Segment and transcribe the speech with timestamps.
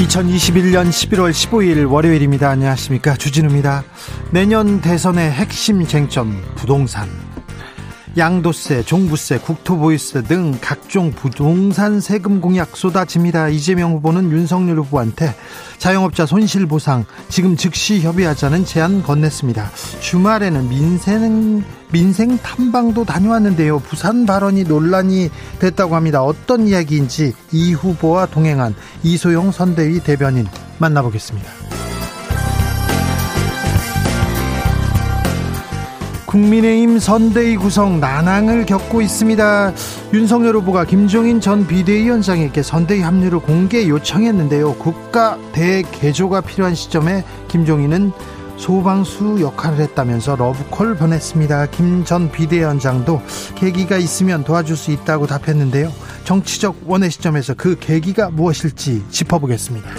[0.00, 2.48] 2021년 11월 15일 월요일입니다.
[2.48, 3.16] 안녕하십니까.
[3.16, 3.84] 주진우입니다.
[4.30, 7.06] 내년 대선의 핵심 쟁점 부동산
[8.16, 13.48] 양도세, 종부세, 국토보유세 등 각종 부동산 세금 공약 쏟아집니다.
[13.48, 15.34] 이재명 후보는 윤석열 후보한테
[15.78, 19.66] 자영업자 손실보상 지금 즉시 협의하자는 제안 건넸습니다.
[20.00, 21.62] 주말에는 민생
[21.92, 23.80] 민생 탐방도 다녀왔는데요.
[23.80, 26.22] 부산 발언이 논란이 됐다고 합니다.
[26.22, 30.46] 어떤 이야기인지 이 후보와 동행한 이소영 선대위 대변인
[30.78, 31.69] 만나보겠습니다.
[36.30, 39.72] 국민의힘 선대위 구성 난항을 겪고 있습니다.
[40.14, 44.76] 윤석열 후보가 김종인 전 비대위원장에게 선대위 합류를 공개 요청했는데요.
[44.76, 48.12] 국가 대개조가 필요한 시점에 김종인은
[48.56, 51.66] 소방수 역할을 했다면서 러브콜 보냈습니다.
[51.66, 53.20] 김 전 비대위원장도
[53.56, 55.90] 계기가 있으면 도와줄 수 있다고 답했는데요.
[56.22, 59.90] 정치적 원의 시점에서 그 계기가 무엇일지 짚어보겠습니다.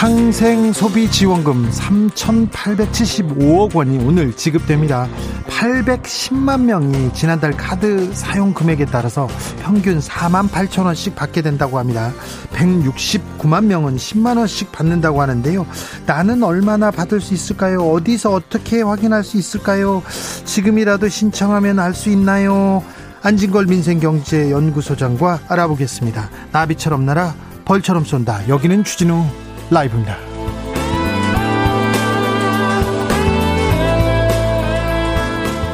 [0.00, 5.06] 상생소비지원금 3,875억 원이 오늘 지급됩니다.
[5.46, 9.28] 810만 명이 지난달 카드 사용 금액에 따라서
[9.60, 12.14] 평균 4만 8천 원씩 받게 된다고 합니다.
[12.54, 15.66] 169만 명은 10만 원씩 받는다고 하는데요.
[16.06, 17.82] 나는 얼마나 받을 수 있을까요?
[17.82, 20.02] 어디서 어떻게 확인할 수 있을까요?
[20.46, 22.82] 지금이라도 신청하면 알 수 있나요?
[23.20, 26.30] 안진걸 민생경제연구소장과 알아보겠습니다.
[26.52, 27.34] 나비처럼 날아
[27.66, 28.48] 벌처럼 쏜다.
[28.48, 29.26] 여기는 주진우
[29.70, 30.16] 라이브입니다.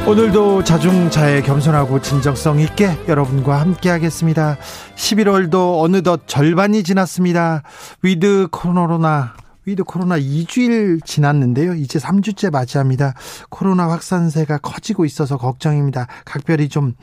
[0.07, 4.57] 오늘도 자중자애 겸손하고 진정성 있게 여러분과 함께 하겠습니다.
[4.95, 7.63] 11월도 어느덧 절반이 지났습니다.
[8.03, 9.35] 위드 코로나
[9.65, 11.75] 위드 코로나 2주일 지났는데요.
[11.75, 13.15] 이제 3주째 맞이합니다.
[13.51, 16.07] 코로나 확산세가 커지고 있어서 걱정입니다.
[16.25, 16.95] 각별히 좀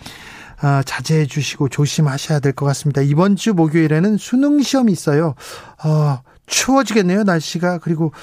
[0.62, 3.02] 어, 자제해 주시고 조심하셔야 될 것 같습니다.
[3.02, 5.36] 이번 주 목요일에는 수능 시험이 있어요.
[5.84, 6.20] 어,
[6.54, 7.80] 추워지겠네요, 날씨가.
[7.80, 8.14] 그리고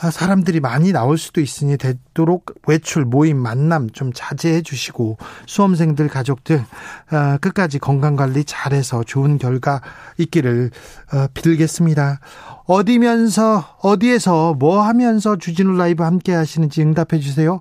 [0.00, 6.64] 아, 사람들이 많이 나올 수도 있으니 되도록 외출, 모임, 만남 좀 자제해 주시고 수험생들 가족들
[7.10, 9.82] 아, 끝까지 건강 관리 잘해서 좋은 결과
[10.18, 10.70] 있기를
[11.12, 12.20] 어, 빌겠습니다.
[12.64, 17.60] 어디면서 어디에서 뭐 하면서 주진우 라이브 함께 하시는지 응답해 주세요.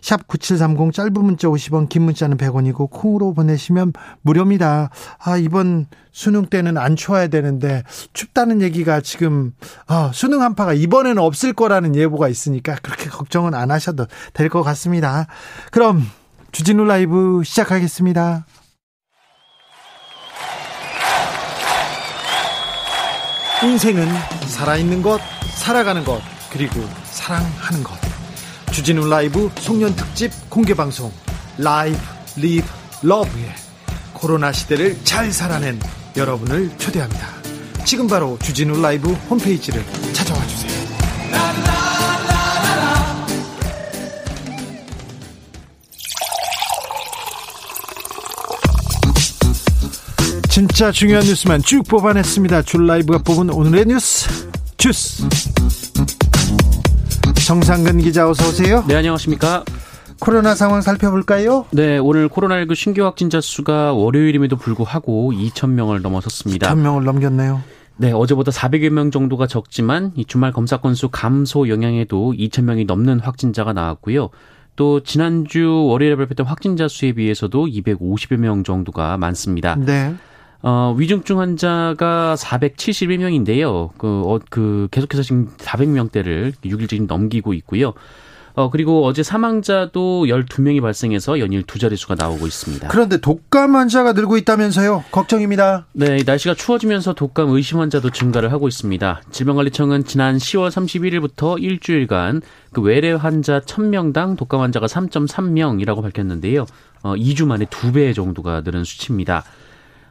[0.00, 4.90] 샵 9730 짧은 문자 50원 긴 문자는 100원이고 콩으로 보내시면 무료입니다.
[5.18, 9.52] 아 이번 수능 때는 안 추워야 되는데 춥다는 얘기가 지금
[9.86, 15.28] 아, 수능 한파가 이번에는 없을 거라는 예보가 있으니까 그렇게 걱정은 안 하셔도 될 것 같습니다.
[15.70, 16.04] 그럼
[16.50, 18.44] 주진우 라이브 시작하겠습니다.
[23.62, 24.08] 인생은
[24.46, 25.20] 살아있는 것,
[25.54, 28.19] 살아가는 것, 그리고 사랑하는 것.
[28.72, 31.12] 주진우 라이브 송년 특집 공개 방송
[31.58, 31.98] live
[32.36, 32.66] live
[33.02, 33.54] love에
[34.12, 35.78] 코로나 시대를 잘 살아낸
[36.16, 37.26] 여러분을 초대합니다.
[37.84, 40.70] 지금 바로 주진우 라이브 홈페이지를 찾아와 주세요.
[50.48, 52.62] 진짜 중요한 뉴스만 쭉 뽑아냈습니다.
[52.62, 54.28] 줄 라이브가 뽑은 오늘의 뉴스
[54.76, 55.49] 주스.
[57.50, 58.84] 정상근 기자 어서 오세요.
[58.86, 59.64] 네, 안녕하십니까?
[60.20, 61.66] 코로나 상황 살펴볼까요?
[61.72, 66.72] 네, 오늘 코로나19 신규 확진자 수가 월요일임에도 불구하고 2,000명을 넘어섰습니다.
[66.72, 67.60] 2,000명을 넘겼네요.
[67.96, 73.72] 네, 어제보다 400여 명 정도가 적지만 이 주말 검사 건수 감소 영향에도 2,000명이 넘는 확진자가
[73.72, 74.30] 나왔고요.
[74.76, 79.74] 또 지난주 월요일에 발표했던 확진자 수에 비해서도 250여 명 정도가 많습니다.
[79.74, 80.14] 네.
[80.62, 83.90] 어, 위중증 환자가 471명인데요.
[83.96, 87.94] 그, 어, 그, 계속해서 지금 400명대를 6일째 넘기고 있고요.
[88.54, 92.88] 어, 그리고 어제 사망자도 12명이 발생해서 연일 두 자릿수가 나오고 있습니다.
[92.88, 95.04] 그런데 독감 환자가 늘고 있다면서요?
[95.12, 95.86] 걱정입니다.
[95.92, 99.22] 네, 날씨가 추워지면서 독감 의심 환자도 증가를 하고 있습니다.
[99.30, 102.42] 질병관리청은 지난 10월 31일부터 일주일간
[102.72, 106.66] 그 외래 환자 1000명당 독감 환자가 3.3명이라고 밝혔는데요.
[107.02, 109.44] 어, 2주 만에 2배 정도가 늘은 수치입니다.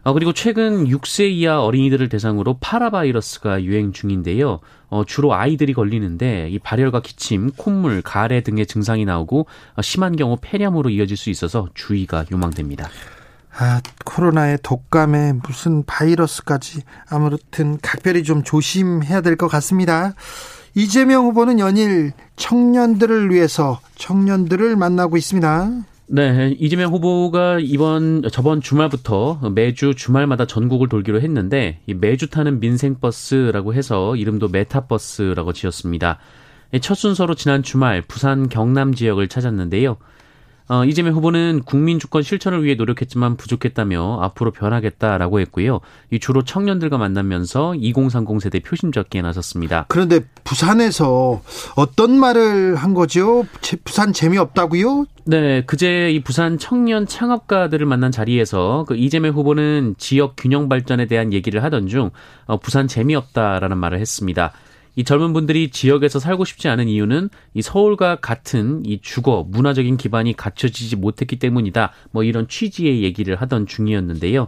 [0.03, 4.59] 어, 그리고 최근 6세 이하 어린이들을 대상으로 파라바이러스가 유행 중인데요.
[4.89, 10.37] 어, 주로 아이들이 걸리는데 이 발열과 기침, 콧물, 가래 등의 증상이 나오고 어, 심한 경우
[10.41, 12.89] 폐렴으로 이어질 수 있어서 주의가 요망됩니다.
[13.57, 20.13] 아, 코로나의 독감에 무슨 바이러스까지 아무튼 각별히 좀 조심해야 될 것 같습니다.
[20.75, 25.71] 이재명 후보는 연일 청년들을 위해서 청년들을 만나고 있습니다.
[26.11, 33.75] 네, 이재명 후보가 이번 저번 주말부터 매주 주말마다 전국을 돌기로 했는데 매주 타는 민생 버스라고
[33.75, 36.17] 해서 이름도 메타버스라고 지었습니다.
[36.81, 39.97] 첫 순서로 지난 주말 부산 경남 지역을 찾았는데요.
[40.69, 45.79] 어, 이재명 후보는 국민 주권 실천을 위해 노력했지만 부족했다며 앞으로 변하겠다라고 했고요.
[46.11, 49.85] 이 주로 청년들과 만나면서 2030 세대 표심 적기에 나섰습니다.
[49.87, 51.41] 그런데 부산에서
[51.75, 53.45] 어떤 말을 한 거죠?
[53.83, 55.05] 부산 재미없다고요?
[55.25, 61.33] 네, 그제 이 부산 청년 창업가들을 만난 자리에서 그 이재명 후보는 지역 균형 발전에 대한
[61.33, 62.11] 얘기를 하던 중
[62.45, 64.53] 어, 부산 재미없다라는 말을 했습니다.
[64.95, 70.35] 이 젊은 분들이 지역에서 살고 싶지 않은 이유는 이 서울과 같은 이 주거 문화적인 기반이
[70.35, 71.91] 갖춰지지 못했기 때문이다.
[72.11, 74.47] 뭐 이런 취지의 얘기를 하던 중이었는데요.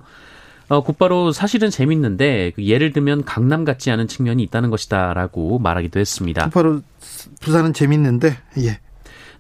[0.67, 6.45] 어, 곧바로 사실은 재밌는데 그 예를 들면 강남 같지 않은 측면이 있다는 것이다라고 말하기도 했습니다.
[6.45, 6.81] 곧바로
[7.41, 8.79] 부산은 재밌는데 예.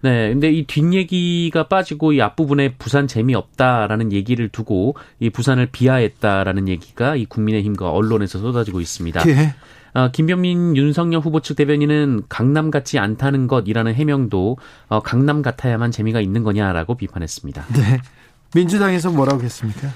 [0.01, 7.15] 네, 근데 이 뒷얘기가 빠지고 이 앞부분에 부산 재미없다라는 얘기를 두고 이 부산을 비하했다라는 얘기가
[7.15, 9.23] 이 국민의힘과 언론에서 쏟아지고 있습니다.
[9.27, 9.55] 예.
[9.93, 14.57] 어, 김병민 윤석열 후보 측 대변인은 강남 같지 않다는 것이라는 해명도
[14.87, 17.65] 어, 강남 같아야만 재미가 있는 거냐라고 비판했습니다.
[17.73, 17.99] 네.
[18.55, 19.89] 민주당에서 뭐라고 했습니까?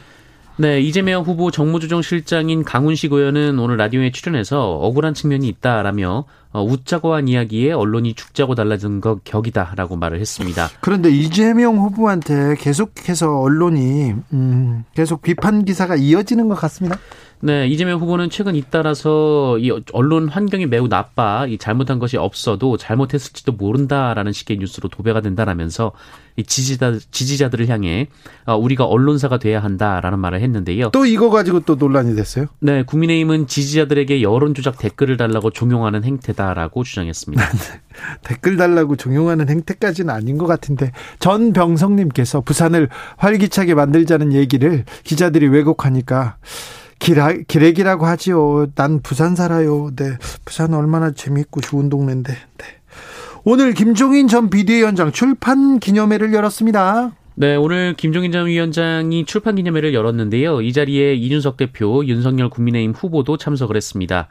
[0.57, 6.23] 네, 이재명 후보 정무조정실장인 강훈식 의원은 오늘 라디오에 출연해서 억울한 측면이 있다라며
[6.53, 10.69] 어, 웃자고 한 이야기에 언론이 죽자고 달라진 것 격이다라고 말을 했습니다.
[10.79, 16.97] 그런데 이재명 후보한테 계속해서 언론이 음, 계속 비판 기사가 이어지는 것 같습니다.
[17.45, 23.51] 네, 이재명 후보는 최근 잇따라서 이 언론 환경이 매우 나빠, 이 잘못한 것이 없어도 잘못했을지도
[23.51, 25.91] 모른다라는 식의 뉴스로 도배가 된다라면서
[26.37, 28.07] 이 지지자 지지자들을 향해
[28.47, 30.89] 어, 우리가 언론사가 돼야 한다라는 말을 했는데요.
[30.89, 32.47] 또 이거 가지고 또 논란이 됐어요?
[32.61, 37.43] 네, 국민의힘은 지지자들에게 여론 조작 댓글을 달라고 종용하는 행태다라고 주장했습니다.
[38.25, 46.37] 댓글 달라고 종용하는 행태까지는 아닌 것 같은데 전병성님께서 부산을 활기차게 만들자는 얘기를 기자들이 왜곡하니까.
[46.99, 48.67] 기라, 기레기라고 하지요.
[48.75, 49.91] 난 부산 살아요.
[49.95, 50.17] 네.
[50.43, 52.33] 부산 얼마나 재밌고 좋은 동네인데.
[52.33, 52.65] 네.
[53.43, 57.11] 오늘 김종인 전 비대위원장 출판 기념회를 열었습니다.
[57.35, 60.61] 네, 오늘 김종인 전 위원장이 출판 기념회를 열었는데요.
[60.61, 64.29] 이 자리에 이준석 대표, 윤석열 국민의힘 후보도 참석을 했습니다.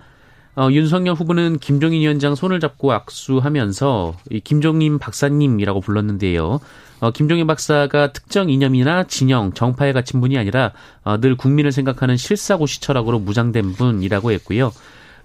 [0.56, 6.60] 어, 윤석열 후보는 김종인 위원장 손을 잡고 악수하면서 이 김종인 박사님이라고 불렀는데요.
[7.00, 10.72] 어, 김종인 박사가 특정 이념이나 진영, 정파에 갇힌 분이 아니라
[11.02, 14.72] 어, 늘 국민을 생각하는 실사고 시철학으로 무장된 분이라고 했고요.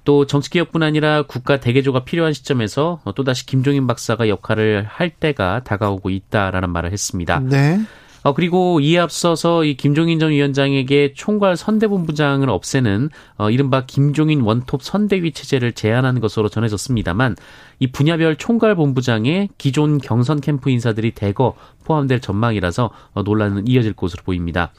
[0.04, 6.10] 또 정치개혁뿐 아니라 국가 대개조가 필요한 시점에서 어, 또다시 김종인 박사가 역할을 할 때가 다가오고
[6.10, 7.40] 있다라는 말을 했습니다.
[7.40, 7.80] 네.
[8.24, 14.84] 어, 그리고 이에 앞서서 이 김종인 전 위원장에게 총괄 선대본부장을 없애는 어, 이른바 김종인 원톱
[14.84, 17.36] 선대위 체제를 제안한 것으로 전해졌습니다만
[17.80, 21.56] 이 분야별 총괄 본부장에 기존 경선 캠프 인사들이 대거
[21.86, 24.72] 포함될 전망이라서 어, 논란은 이어질 것으로 보입니다.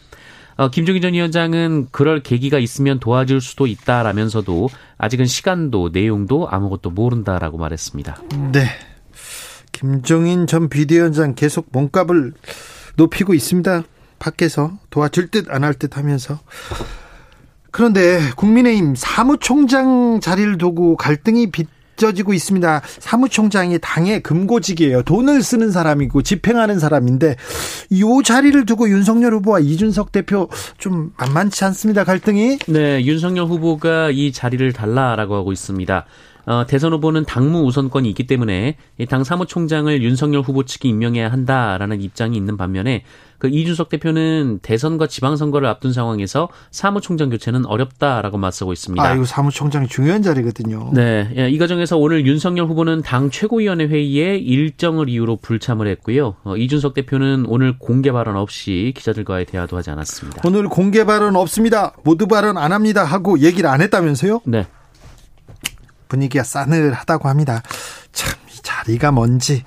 [0.56, 7.56] 어, 김종인 전 위원장은 그럴 계기가 있으면 도와줄 수도 있다라면서도 아직은 시간도 내용도 아무것도 모른다라고
[7.56, 8.22] 말했습니다.
[8.52, 8.66] 네.
[9.72, 12.34] 김종인 전 비대위원장 계속 몸값을
[12.96, 13.82] 높이고 있습니다.
[14.18, 16.40] 밖에서 도와줄 듯 안 할 듯 하면서.
[17.70, 22.82] 그런데 국민의힘 사무총장 자리를 두고 갈등이 빚져지고 있습니다.
[22.98, 25.02] 사무총장이 당의 금고직이에요.
[25.04, 27.36] 돈을 쓰는 사람이고 집행하는 사람인데
[27.90, 32.02] 이 자리를 두고 윤석열 후보와 이준석 대표 좀 만만치 않습니다.
[32.04, 32.58] 갈등이.
[32.66, 36.06] 네, 윤석열 후보가 이 자리를 달라라고 하고 있습니다.
[36.50, 38.74] 어, 대선 후보는 당무 우선권이 있기 때문에
[39.08, 43.04] 당 사무총장을 윤석열 후보 측이 임명해야 한다라는 입장이 있는 반면에
[43.38, 49.00] 그 이준석 대표는 대선과 지방선거를 앞둔 상황에서 사무총장 교체는 어렵다라고 맞서고 있습니다.
[49.00, 50.90] 아, 이거 사무총장이 중요한 자리거든요.
[50.92, 51.32] 네.
[51.36, 56.34] 예, 이 과정에서 오늘 윤석열 후보는 당 최고위원회 회의에 일정을 이유로 불참을 했고요.
[56.42, 60.42] 어, 이준석 대표는 오늘 공개 발언 없이 기자들과의 대화도 하지 않았습니다.
[60.44, 61.94] 오늘 공개 발언 없습니다.
[62.02, 64.40] 모두 발언 안 합니다 하고 얘기를 안 했다면서요?
[64.46, 64.66] 네.
[66.10, 67.62] 분위기가 싸늘하다고 합니다.
[68.12, 69.64] 참, 이 자리가 뭔지.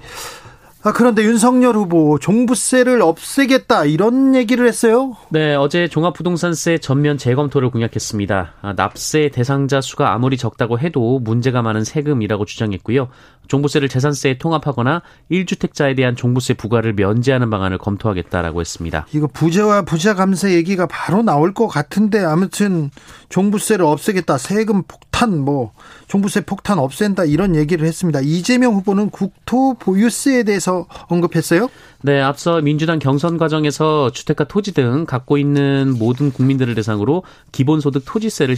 [0.85, 5.15] 아, 그런데 윤석열 후보 종부세를 없애겠다 이런 얘기를 했어요.
[5.29, 8.55] 네, 어제 종합부동산세 전면 재검토를 공약했습니다.
[8.62, 13.07] 아, 납세 대상자 수가 아무리 적다고 해도 문제가 많은 세금이라고 주장했고요.
[13.47, 19.05] 종부세를 재산세에 통합하거나 1주택자에 대한 종부세 부과를 면제하는 방안을 검토하겠다라고 했습니다.
[19.13, 22.91] 이거 부재와 부자 감세 얘기가 바로 나올 것 같은데 아무튼
[23.29, 24.38] 종부세를 없애겠다.
[24.38, 25.71] 세금 폭탄 뭐
[26.07, 28.19] 종부세 폭탄 없앤다 이런 얘기를 했습니다.
[28.21, 31.69] 이재명 후보는 국토 보유세에 대해서 언급했어요?
[32.01, 38.57] 네, 앞서 민주당 경선 과정에서 주택과 토지 등 갖고 있는 모든 국민들을 대상으로 기본소득 토지세를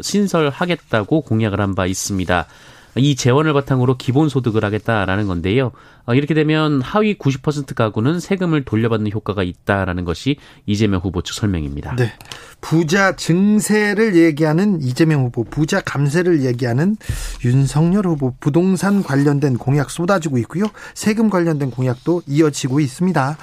[0.00, 2.46] 신설하겠다고 공약을 한 바 있습니다.
[2.98, 5.72] 이 재원을 바탕으로 기본소득을 하겠다라는 건데요.
[6.06, 10.36] 어, 이렇게 되면 하위 90% 가구는 세금을 돌려받는 효과가 있다라는 것이
[10.66, 11.96] 이재명 후보 측 설명입니다.
[11.96, 12.12] 네.
[12.60, 16.96] 부자 증세를 얘기하는 이재명 후보, 부자 감세를 얘기하는
[17.44, 20.66] 윤석열 후보, 부동산 관련된 공약 쏟아지고 있고요.
[20.94, 23.36] 세금 관련된 공약도 이어지고 있습니다.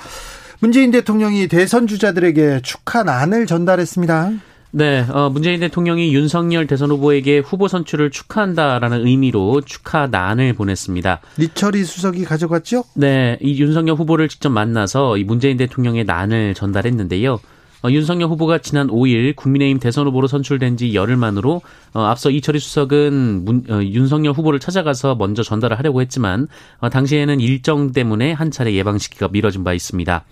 [0.60, 4.32] 문재인 대통령이 대선 주자들에게 축하난을 전달했습니다.
[4.76, 11.20] 네, 어, 문재인 대통령이 윤석열 대선 후보에게 후보 선출을 축하한다라는 의미로 축하난을 보냈습니다.
[11.38, 12.84] 리철이 수석이 가져갔죠?
[12.96, 17.40] 네, 이 윤석열 후보를 직접 만나서 이 문재인 대통령의 난을 전달했는데요.
[17.84, 21.62] 어, 윤석열 후보가 지난 5일 국민의힘 대선 후보로 선출된 지 열흘 만으로
[21.94, 26.48] 어, 앞서 이철희 수석은 문, 어, 윤석열 후보를 찾아가서 먼저 전달을 하려고 했지만
[26.80, 30.26] 어, 당시에는 일정 때문에 한 차례 예방시키가 미뤄진 바 있습니다.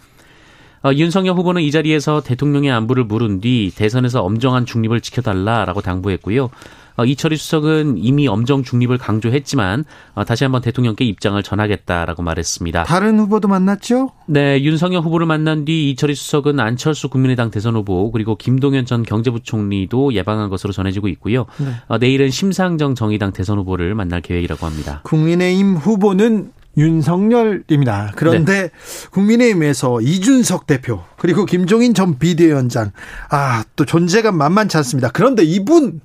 [0.83, 6.49] 어, 윤석열 후보는 이 자리에서 대통령의 안부를 물은 뒤 대선에서 엄정한 중립을 지켜달라라고 당부했고요.
[6.97, 12.83] 어, 이철희 수석은 이미 엄정 중립을 강조했지만 어, 다시 한번 대통령께 입장을 전하겠다라고 말했습니다.
[12.83, 14.11] 다른 후보도 만났죠?
[14.25, 20.13] 네, 윤석열 후보를 만난 뒤 이철희 수석은 안철수 국민의당 대선 후보 그리고 김동연 전 경제부총리도
[20.13, 21.45] 예방한 것으로 전해지고 있고요.
[21.59, 21.67] 네.
[21.87, 25.01] 어, 내일은 심상정 정의당 대선 후보를 만날 계획이라고 합니다.
[25.03, 28.13] 국민의힘 후보는 윤석열입니다.
[28.15, 28.69] 그런데 네.
[29.11, 32.91] 국민의힘에서 이준석 대표 그리고 김종인 전 비대위원장
[33.29, 35.09] 아 또 존재감 만만치 않습니다.
[35.11, 36.01] 그런데 이분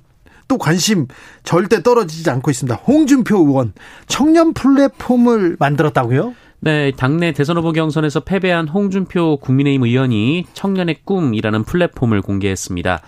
[0.47, 1.07] 또 관심
[1.43, 2.75] 절대 떨어지지 않고 있습니다.
[2.75, 3.73] 홍준표 의원
[4.07, 6.33] 청년 플랫폼을 만들었다고요?
[6.59, 13.01] 네, 당내 대선 후보 경선에서 패배한 홍준표 국민의힘 의원이 청년의 꿈이라는 플랫폼을 공개했습니다.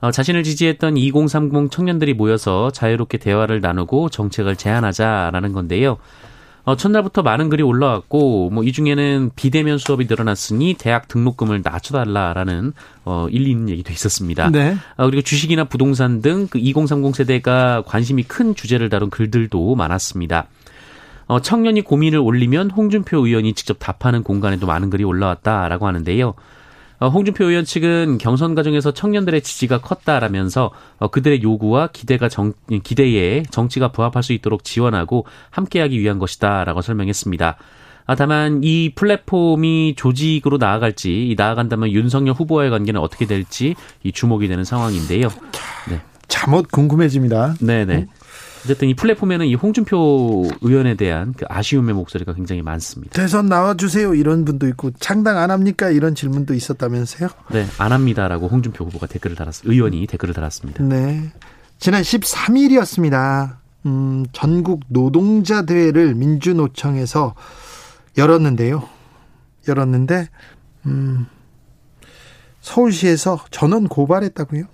[0.00, 5.98] 어, 자신을 지지했던 2030 청년들이 모여서 자유롭게 대화를 나누고 정책을 제안하자라는 건데요.
[6.68, 12.74] 어, 첫날부터 많은 글이 올라왔고 뭐 이 중에는 비대면 수업이 늘어났으니 대학 등록금을 낮춰달라라는
[13.06, 14.50] 어, 일리 있는 얘기도 있었습니다.
[14.50, 14.76] 네.
[14.98, 20.48] 어, 그리고 주식이나 부동산 등 그 2030 세대가 관심이 큰 주제를 다룬 글들도 많았습니다.
[21.26, 26.34] 어, 청년이 고민을 올리면 홍준표 의원이 직접 답하는 공간에도 많은 글이 올라왔다라고 하는데요.
[27.00, 32.52] 어, 홍준표 의원 측은 경선 과정에서 청년들의 지지가 컸다라면서 어, 그들의 요구와 기대가 정,
[32.82, 37.56] 기대에 정치가 부합할 수 있도록 지원하고 함께하기 위한 것이다라고 설명했습니다.
[38.06, 44.64] 아, 다만 이 플랫폼이 조직으로 나아갈지 나아간다면 윤석열 후보와의 관계는 어떻게 될지 이 주목이 되는
[44.64, 45.28] 상황인데요.
[45.90, 46.00] 네.
[46.26, 47.56] 잠옷 궁금해집니다.
[47.60, 48.06] 네네.
[48.58, 48.64] 음?
[48.64, 53.12] 어쨌든 이 플랫폼에는 이 홍준표 의원에 대한 그 아쉬움의 목소리가 굉장히 많습니다.
[53.14, 57.28] 대선 나와주세요 이런 분도 있고 창당 안 합니까 이런 질문도 있었다면서요?
[57.52, 60.84] 네, 안 합니다라고 홍준표 후보가 댓글을 달았 의원이 댓글을 달았습니다.
[60.84, 61.32] 네,
[61.78, 63.56] 지난 13일이었습니다.
[63.86, 67.34] 음, 전국 노동자 대회를 민주노총에서
[68.16, 68.88] 열었는데요.
[69.68, 70.28] 열었는데
[70.86, 71.26] 음,
[72.60, 74.64] 서울시에서 전원 고발했다고요?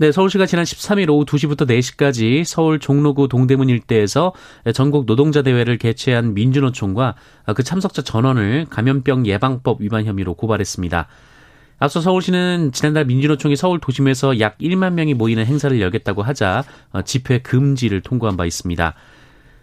[0.00, 4.32] 네, 서울시가 지난 13일 오후 2시부터 4시까지 서울 종로구 동대문 일대에서
[4.72, 7.16] 전국 노동자 대회를 개최한 민주노총과
[7.54, 11.06] 그 참석자 전원을 감염병 예방법 위반 혐의로 고발했습니다.
[11.80, 16.64] 앞서 서울시는 지난달 민주노총이 서울 도심에서 약 1만 명이 모이는 행사를 열겠다고 하자
[17.04, 18.94] 집회 금지를 통고한 바 있습니다.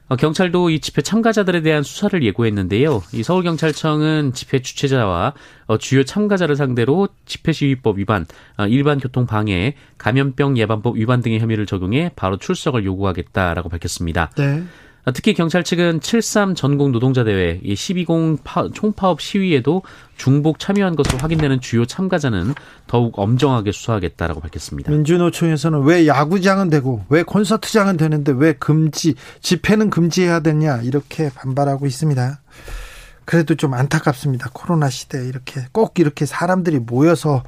[0.10, 3.04] 어, 경찰도 이 집회 참가자들에 대한 수사를 예고했는데요.
[3.14, 5.34] 이 서울경찰청은 집회 주최자와
[5.68, 8.26] 어, 주요 참가자를 상대로 집회시위법 위반,
[8.58, 14.30] 어, 일반 교통 방해, 감염병 예방법 위반 등의 혐의를 적용해 바로 출석을 요구하겠다라고 밝혔습니다.
[14.38, 14.64] 네.
[15.08, 18.40] 아, 특히 경찰 측은 7.3 전국 노동자 대회, 12공
[18.74, 19.82] 총파업 시위에도
[20.18, 22.54] 중복 참여한 것으로 확인되는 주요 참가자는
[22.88, 24.92] 더욱 엄정하게 수사하겠다라고 밝혔습니다.
[24.92, 32.42] 민주노총에서는 왜 야구장은 되고 왜 콘서트장은 되는데 왜 금지 집회는 금지해야 되냐 이렇게 반발하고 있습니다.
[33.24, 34.50] 그래도 좀 안타깝습니다.
[34.52, 37.44] 코로나 시대에 이렇게 꼭 이렇게 사람들이 모여서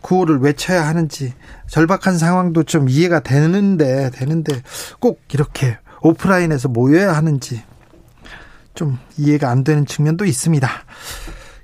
[0.00, 1.34] 구호를 외쳐야 하는지
[1.68, 4.62] 절박한 상황도 좀 이해가 되는데 되는데
[4.98, 5.76] 꼭 이렇게
[6.06, 7.62] 오프라인에서 모여야 하는지
[8.74, 10.68] 좀 이해가 안 되는 측면도 있습니다.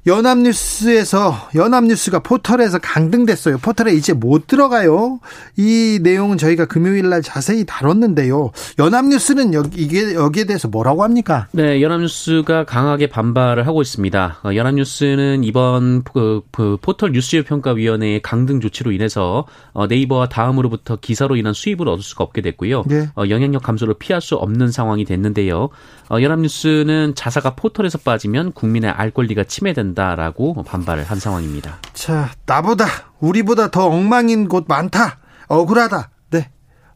[0.04, 3.58] 연합뉴스에서 연합뉴스가 포털에서 강등됐어요.
[3.58, 5.20] 포털에 이제 못 들어가요.
[5.56, 8.50] 이 내용은 저희가 금요일 날 자세히 다뤘는데요.
[8.80, 11.46] 연합뉴스는 여기 이게 여기에 대해서 뭐라고 합니까?
[11.52, 14.40] 네, 연합뉴스가 강하게 반발을 하고 있습니다.
[14.42, 21.36] 어, 연합뉴스는 이번 그, 그 포털 뉴스의 평가위원회의 강등 조치로 인해서 어, 네이버와 다음으로부터 기사로
[21.36, 22.82] 인한 수입을 얻을 수가 없게 됐고요.
[22.88, 23.08] 네.
[23.14, 25.68] 어, 영향력 감소를 피할 수 없는 상황이 됐는데요.
[26.10, 29.91] 연합뉴스는 자사가 포털에서 빠지면 국민의 알 권리가 침해된다.
[29.92, 31.78] 된다라고 반발을 한 상황입니다.
[31.92, 32.86] 자, 나보다
[33.20, 35.18] 우리보다 더 엉망인 곳 많다.
[35.48, 36.10] 억울하다.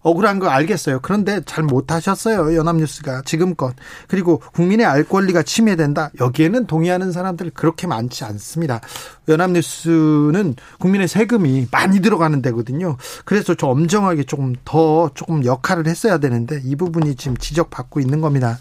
[0.07, 0.11] 네.
[0.11, 1.01] 억울한 거 알겠어요.
[1.03, 2.55] 그런데 잘 못하셨어요.
[2.57, 3.75] 연합뉴스가 지금껏.
[4.07, 6.11] 그리고 국민의 알 권리가 침해된다.
[6.21, 8.81] 여기에는 동의하는 사람들 그렇게 많지 않습니다.
[9.29, 12.97] 연합뉴스는 국민의 세금이 많이 들어가는 데거든요.
[13.25, 18.59] 그래서 좀 엄정하게 조금 더 조금 역할을 했어야 되는데 이 부분이 지금 지적받고 있는 겁니다.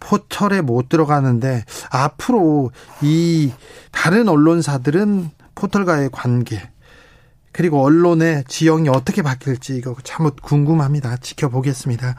[0.00, 2.70] 포털에 못 들어가는데 앞으로
[3.02, 3.52] 이
[3.92, 6.70] 다른 언론사들은 포털과의 관계
[7.56, 11.16] 그리고 언론의 지형이 어떻게 바뀔지 이거 참 궁금합니다.
[11.16, 12.16] 지켜보겠습니다.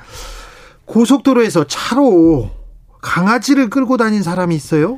[0.86, 2.50] 고속도로에서 차로
[3.03, 4.98] 강아지를 끌고 다닌 사람이 있어요?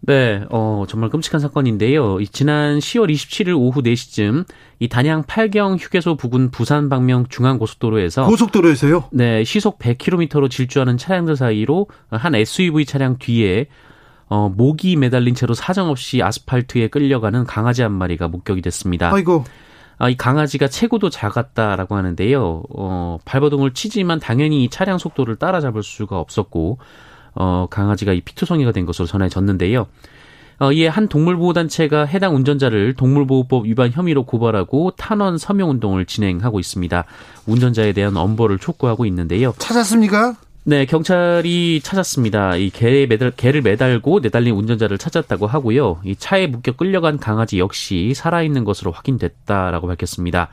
[0.00, 2.22] 네, 어, 정말 끔찍한 사건인데요.
[2.30, 4.44] 지난 10월 27일 오후 4시쯤
[4.80, 9.04] 이 단양 팔경 휴게소 부근 부산 방면 중앙 고속도로에서 고속도로에서요?
[9.12, 13.68] 네, 시속 100km로 질주하는 차량들 사이로 한 SUV 차량 뒤에
[14.26, 19.10] 어, 목이 매달린 채로 사정없이 아스팔트에 끌려가는 강아지 한 마리가 목격이 됐습니다.
[19.14, 19.44] 아이고.
[20.00, 22.62] 아, 이 강아지가 체구도 작았다라고 하는데요.
[22.74, 26.78] 어, 발버둥을 치지만 당연히 이 차량 속도를 따라잡을 수가 없었고
[27.34, 29.86] 어, 강아지가 이 피투성이가 된 것으로 전해졌는데요.
[30.58, 37.04] 어, 이에 한 동물보호단체가 해당 운전자를 동물보호법 위반 혐의로 고발하고 탄원 서명 운동을 진행하고 있습니다.
[37.46, 39.52] 운전자에 대한 엄벌을 촉구하고 있는데요.
[39.58, 40.34] 찾았습니까?
[40.64, 42.56] 네, 경찰이 찾았습니다.
[42.56, 46.00] 이 개에 매달, 개를 매달고 내달린 운전자를 찾았다고 하고요.
[46.04, 50.48] 이 차에 묶여 끌려간 강아지 역시 살아있는 것으로 확인됐다라고 밝혔습니다.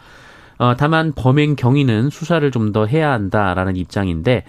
[0.59, 4.43] 어, 다만 범행 경위는 수사를 좀 더 해야 한다라는 입장인데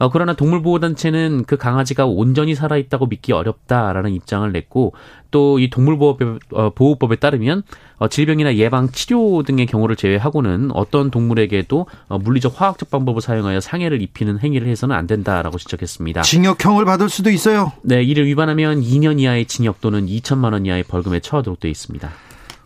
[0.00, 4.94] 어, 그러나 동물보호단체는 그 강아지가 온전히 살아있다고 믿기 어렵다라는 입장을 냈고
[5.30, 7.62] 또 이 동물보호법에 어, 보호법에 따르면
[7.98, 14.00] 어, 질병이나 예방 치료 등의 경우를 제외하고는 어떤 동물에게도 어, 물리적 화학적 방법을 사용하여 상해를
[14.02, 16.22] 입히는 행위를 해서는 안 된다라고 지적했습니다.
[16.22, 17.72] 징역형을 받을 수도 있어요.
[17.82, 22.10] 네, 이를 위반하면 2년 이하의 징역 또는 2천만 원 이하의 벌금에 처하도록 되어 있습니다.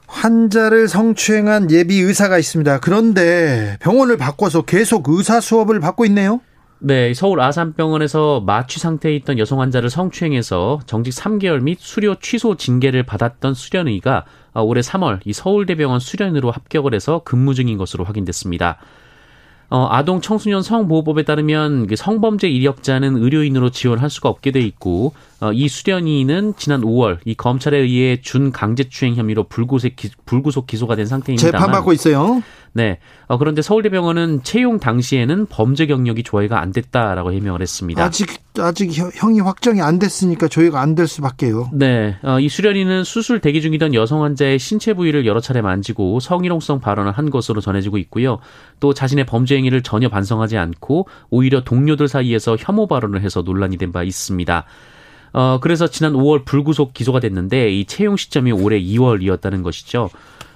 [0.07, 2.79] 환자를 성추행한 예비 의사가 있습니다.
[2.79, 6.41] 그런데 병원을 바꿔서 계속 의사 수업을 받고 있네요.
[6.79, 13.05] 네, 서울 아산병원에서 마취 상태에 있던 여성 환자를 성추행해서 정직 3개월 및 수료 취소 징계를
[13.05, 18.79] 받았던 수련의가 올해 3월 이 서울대병원 수련으로 합격을 해서 근무 중인 것으로 확인됐습니다.
[19.71, 25.53] 어, 아동 청소년 성보호법에 따르면 그 성범죄 이력자는 의료인으로 지원할 수가 없게 돼 있고 어,
[25.53, 31.07] 이 수련이는 지난 5월 이 검찰에 의해 준 강제추행 혐의로 불구속, 기, 불구속 기소가 된
[31.07, 31.51] 상태입니다.
[31.51, 32.43] 재판받고 있어요.
[32.77, 32.99] 네.
[33.29, 38.03] 어, 그런데 서울대병원은 채용 당시에는 범죄 경력이 조회가 안 됐다라고 해명을 했습니다.
[38.05, 41.71] 아직 아직 형이 확정이 안 됐으니까 조회가 안 될 수밖에요.
[41.73, 42.17] 네.
[42.23, 47.13] 어, 이 수련이는 수술 대기 중이던 여성 환자의 신체 부위를 여러 차례 만지고 성희롱성 발언을
[47.13, 48.39] 한 것으로 전해지고 있고요.
[48.81, 53.93] 또 자신의 범죄 행위를 전혀 반성하지 않고 오히려 동료들 사이에서 혐오 발언을 해서 논란이 된
[53.93, 54.65] 바 있습니다.
[55.33, 60.11] 어, 그래서 지난 5월 불구속 기소가 됐는데 이 채용 시점이 올해 2월이었다는 것이죠.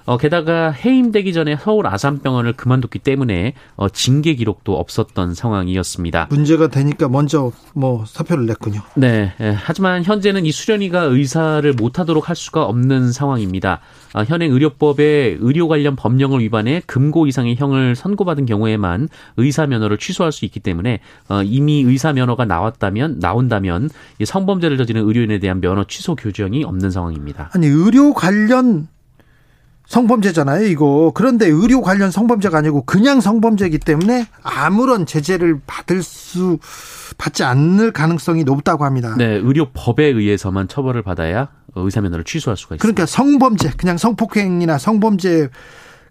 [0.09, 6.29] 어, 게다가 해임되기 전에 서울 아산병원을 그만뒀기 때문에 어, 징계 기록도 없었던 상황이었습니다.
[6.31, 8.81] 문제가 되니까 먼저 뭐 사표를 냈군요.
[8.95, 9.33] 네.
[9.39, 13.81] 예, 하지만 현재는 이 수련이가 의사를 못하도록 할 수가 없는 상황입니다.
[14.13, 20.31] 아, 현행 의료법에 의료 관련 법령을 위반해 금고 이상의 형을 선고받은 경우에만 의사 면허를 취소할
[20.31, 23.91] 수 있기 때문에 어, 이미 의사 면허가 나왔다면 나온다면
[24.25, 27.51] 성범죄를 저지른 의료인에 대한 면허 취소 교정이 없는 상황입니다.
[27.53, 28.87] 아니 의료 관련
[29.89, 31.11] 성범죄잖아요, 이거.
[31.15, 36.59] 그런데 의료 관련 성범죄가 아니고 그냥 성범죄이기 때문에 아무런 제재를 받을 수
[37.17, 39.15] 받지 않을 가능성이 높다고 합니다.
[39.17, 42.81] 네, 의료법에 의해서만 처벌을 받아야 의사 면허를 취소할 수가 있습니다.
[42.81, 45.49] 그러니까 성범죄, 그냥 성폭행이나 성범죄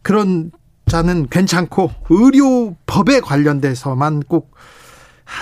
[0.03, 0.51] 그런
[0.87, 4.57] 자는 괜찮고 의료법에 관련돼서만 꼭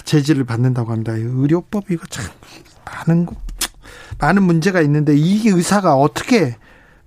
[0.05, 1.13] 제재를 받는다고 합니다.
[1.15, 2.27] 의료법 이거 참
[2.85, 3.27] 많은
[4.19, 6.57] 많은 문제가 있는데 이 의사가 어떻게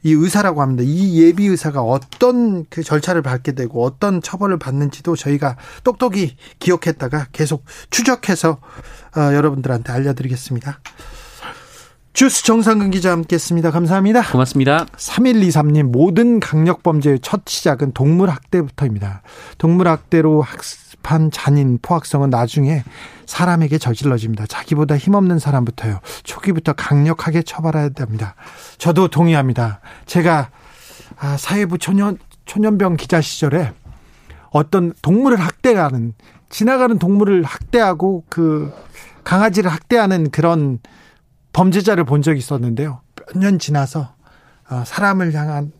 [0.04, 0.84] 이 의사라고 합니다.
[0.86, 7.66] 이 예비 의사가 어떤 그 절차를 밟게 되고 어떤 처벌을 받는지도 저희가 똑똑히 기억했다가 계속
[7.90, 8.60] 추적해서
[9.18, 10.80] 어, 여러분들한테 알려드리겠습니다.
[12.14, 13.72] 주스 정상근 기자 함께했습니다.
[13.72, 14.32] 감사합니다.
[14.32, 14.86] 고맙습니다.
[14.98, 19.22] 3123님 모든 강력범죄의 첫 시작은 동물학대부터입니다.
[19.58, 20.60] 동물학대로 학,
[21.02, 22.84] 비슷한 잔인 포악성은 나중에
[23.26, 24.46] 사람에게 저질러집니다.
[24.48, 26.00] 자기보다 힘없는 사람부터요.
[26.24, 28.36] 초기부터 강력하게 처벌해야 됩니다.
[28.78, 29.80] 저도 동의합니다.
[30.06, 30.50] 제가
[31.20, 33.74] 아, 사회부 초년 초년병 기자 시절에
[34.52, 36.14] 어떤 동물을 학대하는
[36.50, 38.74] 지나가는 동물을 학대하고 그
[39.24, 40.80] 강아지를 학대하는 그런
[41.54, 43.02] 범죄자를 본 적이 있었는데요.
[43.16, 44.16] 몇 년 지나서
[44.72, 45.72] 어, 사람을 향한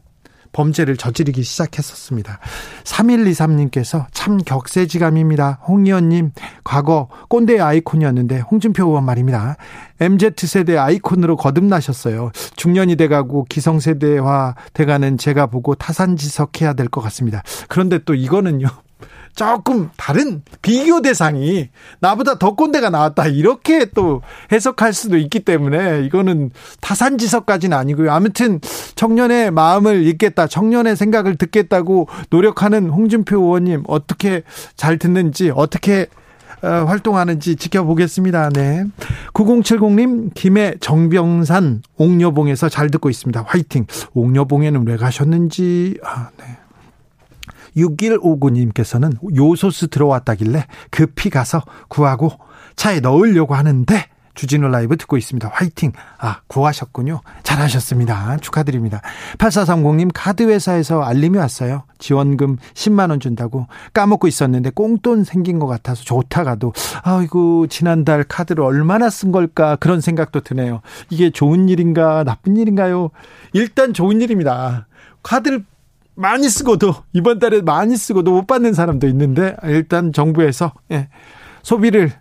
[0.52, 2.40] 범죄를 저지르기 시작했었습니다.
[2.84, 5.60] 3123님께서 참 격세지감입니다.
[5.68, 6.32] 홍 의원님,
[6.64, 9.58] 과거 꼰대의 아이콘이었는데 홍준표 의원 말입니다.
[10.00, 12.32] MZ세대 아이콘으로 거듭나셨어요.
[12.56, 17.44] 중년이 돼가고 기성세대화 돼가는 제가 보고 타산지석해야 될 것 같습니다.
[17.68, 18.68] 그런데 또 이거는요.
[19.36, 26.52] 조금 다른 비교 대상이 나보다 더 꼰대가 나왔다 이렇게 또 해석할 수도 있기 때문에 이거는
[26.82, 28.12] 타산지석까지는 아니고요.
[28.12, 28.60] 아무튼
[28.96, 34.44] 청년의 마음을 읽겠다, 청년의 생각을 듣겠다고 노력하는 홍준표 의원님 어떻게
[34.76, 36.08] 잘 듣는지 어떻게
[36.62, 38.50] 어, 활동하는지 지켜보겠습니다.
[38.50, 38.84] 네.
[39.34, 43.46] 9070님, 김해 정병산 옥녀봉에서 잘 듣고 있습니다.
[43.48, 43.86] 화이팅.
[44.14, 46.59] 옥녀봉에는 왜 가셨는지, 아, 네.
[47.76, 52.32] 6159님께서는 요소수 들어왔다길래 급히 가서 구하고
[52.76, 54.06] 차에 넣으려고 하는데
[54.40, 55.50] 주진우 라이브 듣고 있습니다.
[55.52, 55.92] 화이팅!
[56.18, 57.20] 아, 구하셨군요.
[57.44, 58.38] 잘하셨습니다.
[58.38, 59.02] 축하드립니다.
[59.38, 61.84] 8430님, 카드회사에서 알림이 왔어요.
[61.98, 66.72] 지원금 10만원 준다고 까먹고 있었는데 꽁돈 생긴 것 같아서 좋다가도,
[67.04, 70.80] 아이고, 지난달 카드를 얼마나 쓴 걸까 그런 생각도 드네요.
[71.10, 73.10] 이게 좋은 일인가, 나쁜 일인가요?
[73.52, 74.88] 일단 좋은 일입니다.
[75.22, 75.66] 카드를
[76.20, 81.08] 많이 쓰고도 이번 달에 많이 쓰고도 못 받는 사람도 있는데 일단 정부에서 예,
[81.64, 82.12] 소비를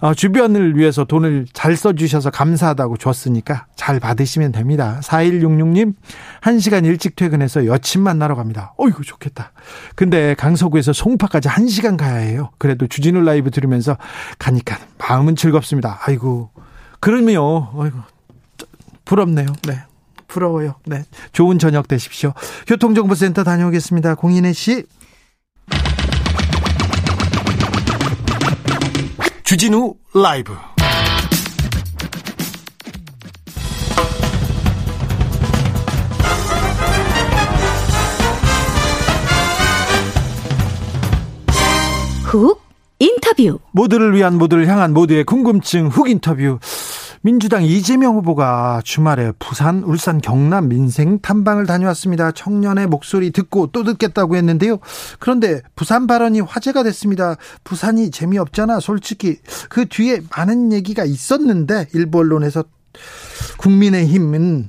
[0.00, 5.00] 어, 주변을 위해서 돈을 잘 써주셔서 감사하다고 줬으니까 잘 받으시면 됩니다.
[5.02, 5.94] 4166님
[6.42, 8.74] 1시간 일찍 퇴근해서 여친 만나러 갑니다.
[8.76, 9.52] 어이구 좋겠다.
[9.94, 12.50] 근데 강서구에서 송파까지 1시간 가야 해요.
[12.58, 13.96] 그래도 주진우 라이브 들으면서
[14.38, 16.00] 가니까 마음은 즐겁습니다.
[16.02, 16.50] 아이고
[17.00, 17.70] 그러면요.
[17.80, 17.98] 아이고
[19.06, 19.46] 부럽네요.
[19.66, 19.78] 네.
[20.36, 20.74] 부러워요.
[20.84, 21.02] 네.
[21.32, 22.34] 좋은 저녁 되십시오.
[22.66, 24.16] 교통정보센터 다녀오겠습니다.
[24.16, 24.84] 공인혜 씨.
[29.44, 30.54] 주진우 라이브.
[42.24, 42.60] 훅
[42.98, 43.58] 인터뷰.
[43.72, 46.58] 모두를 위한 모두를 향한 모두의 궁금증 훅 인터뷰.
[47.22, 52.32] 민주당 이재명 후보가 주말에 부산, 울산, 경남 민생 탐방을 다녀왔습니다.
[52.32, 54.78] 청년의 목소리 듣고 또 듣겠다고 했는데요.
[55.18, 57.36] 그런데 부산 발언이 화제가 됐습니다.
[57.64, 58.80] 부산이 재미없잖아.
[58.80, 62.64] 솔직히 그 뒤에 많은 얘기가 있었는데 일부 언론에서
[63.58, 64.68] 국민의힘은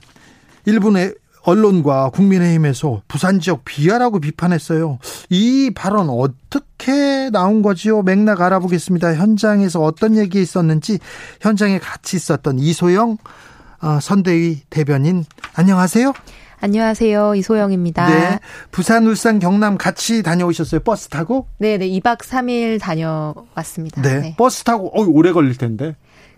[0.66, 1.16] 일본의
[1.48, 5.00] 언론과 국민의힘에서 부산 지역 비하라고 비판했어요.
[5.30, 8.02] 이 발언 어떻게 나온 거지요?
[8.02, 9.16] 맥락 알아보겠습니다.
[9.16, 11.00] 현장에서 어떤 얘기 있었는지
[11.40, 13.18] 현장에 같이 있었던 이소영
[13.82, 16.12] 어, 선대위 대변인 안녕하세요.
[16.60, 17.36] 안녕하세요.
[17.36, 18.10] 이소영입니다.
[18.10, 18.40] 네.
[18.72, 20.82] 부산, 울산, 경남 같이 다녀오셨어요?
[20.82, 21.48] 버스 타고?
[21.60, 21.88] 네, 네.
[21.88, 24.02] 2박 3일 다녀왔습니다.
[24.02, 24.20] 네.
[24.20, 24.36] 네.
[24.38, 25.96] 버스 타고 어 오래 걸릴 텐데.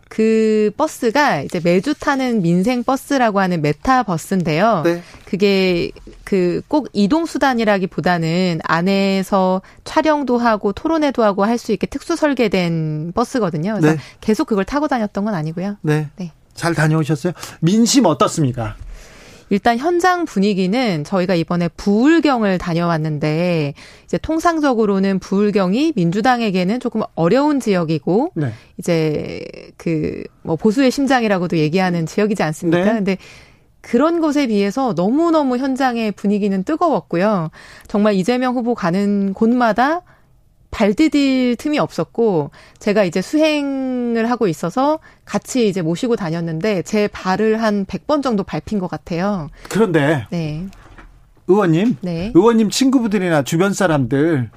[0.09, 4.81] 그 버스가 이제 매주 타는 민생 버스라고 하는 메타 버스인데요.
[4.83, 5.01] 네.
[5.25, 5.91] 그게
[6.23, 13.75] 그 꼭 이동 수단이라기보다는 안에서 촬영도 하고 토론회도 하고 할 수 있게 특수 설계된 버스거든요.
[13.79, 14.01] 그래서 네.
[14.21, 15.77] 계속 그걸 타고 다녔던 건 아니고요.
[15.81, 16.07] 네.
[16.15, 16.31] 네.
[16.53, 17.33] 잘 다녀오셨어요?
[17.61, 18.75] 민심 어떻습니까?
[19.49, 23.73] 일단 현장 분위기는 저희가 이번에 부울경을 다녀왔는데
[24.05, 28.53] 이제 통상적으로는 부울경이 민주당에게는 조금 어려운 지역이고 네.
[28.77, 29.45] 이제
[29.77, 32.83] 그 뭐 보수의 심장이라고도 얘기하는 지역이지 않습니까?
[32.83, 32.93] 네.
[32.93, 33.17] 근데
[33.81, 37.51] 그런 것에 비해서 너무너무 현장의 분위기는 뜨거웠고요.
[37.87, 40.01] 정말 이재명 후보 가는 곳마다
[40.71, 47.61] 발 디딜 틈이 없었고 제가 이제 수행을 하고 있어서 같이 이제 모시고 다녔는데 제 발을
[47.61, 49.49] 한 100번 정도 밟힌 것 같아요.
[49.69, 50.67] 그런데 네.
[51.47, 52.31] 의원님, 네.
[52.35, 54.51] 의원님 친구분들이나 주변 사람들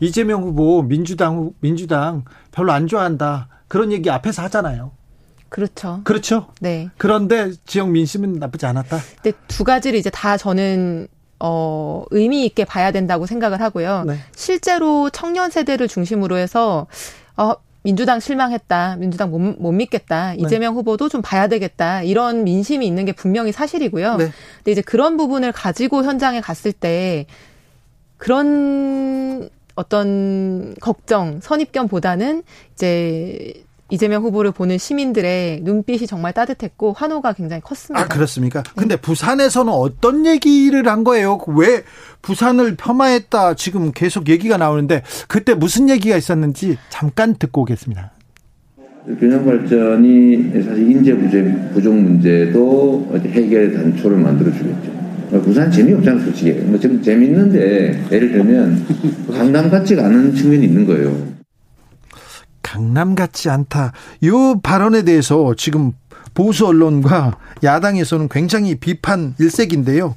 [0.00, 3.48] 이재명 후보 민주당 민주당 별로 안 좋아한다.
[3.68, 4.92] 그런 얘기 앞에서 하잖아요.
[5.48, 6.00] 그렇죠.
[6.04, 6.48] 그렇죠.
[6.60, 6.90] 네.
[6.98, 8.98] 그런데 지역 민심은 나쁘지 않았다.
[9.22, 11.06] 근데 두 가지를 이제 다 저는
[11.40, 14.04] 어, 의미 있게 봐야 된다고 생각을 하고요.
[14.06, 14.16] 네.
[14.34, 16.86] 실제로 청년 세대를 중심으로 해서,
[17.36, 18.96] 어, 민주당 실망했다.
[18.96, 20.32] 민주당 못, 못 믿겠다.
[20.32, 20.38] 네.
[20.38, 22.02] 이재명 후보도 좀 봐야 되겠다.
[22.02, 24.16] 이런 민심이 있는 게 분명히 사실이고요.
[24.16, 24.30] 네.
[24.56, 27.26] 근데 이제 그런 부분을 가지고 현장에 갔을 때
[28.16, 32.42] 그런 어떤 걱정, 선입견보다는
[32.72, 33.52] 이제
[33.90, 38.04] 이재명 후보를 보는 시민들의 눈빛이 정말 따뜻했고 환호가 굉장히 컸습니다.
[38.04, 38.62] 아, 그렇습니까?
[38.74, 39.00] 근데 네.
[39.00, 41.38] 부산에서는 어떤 얘기를 한 거예요?
[41.48, 41.82] 왜
[42.22, 48.12] 부산을 폄하했다 지금 계속 얘기가 나오는데 그때 무슨 얘기가 있었는지 잠깐 듣고 오겠습니다.
[49.18, 51.14] 균형 발전이 사실 인재
[51.74, 54.94] 부족 문제도 해결 단초를 만들어 주겠죠.
[55.42, 56.52] 부산 재미없잖아 솔직히.
[56.52, 58.86] 뭐 지금 재밌는데 예를 들면
[59.30, 61.34] 강남 같지가 않은 측면이 있는 거예요.
[62.74, 63.92] 강남 같지 않다.
[64.20, 65.92] 이 발언에 대해서 지금
[66.34, 70.16] 보수 언론과 야당에서는 굉장히 비판 일색인데요.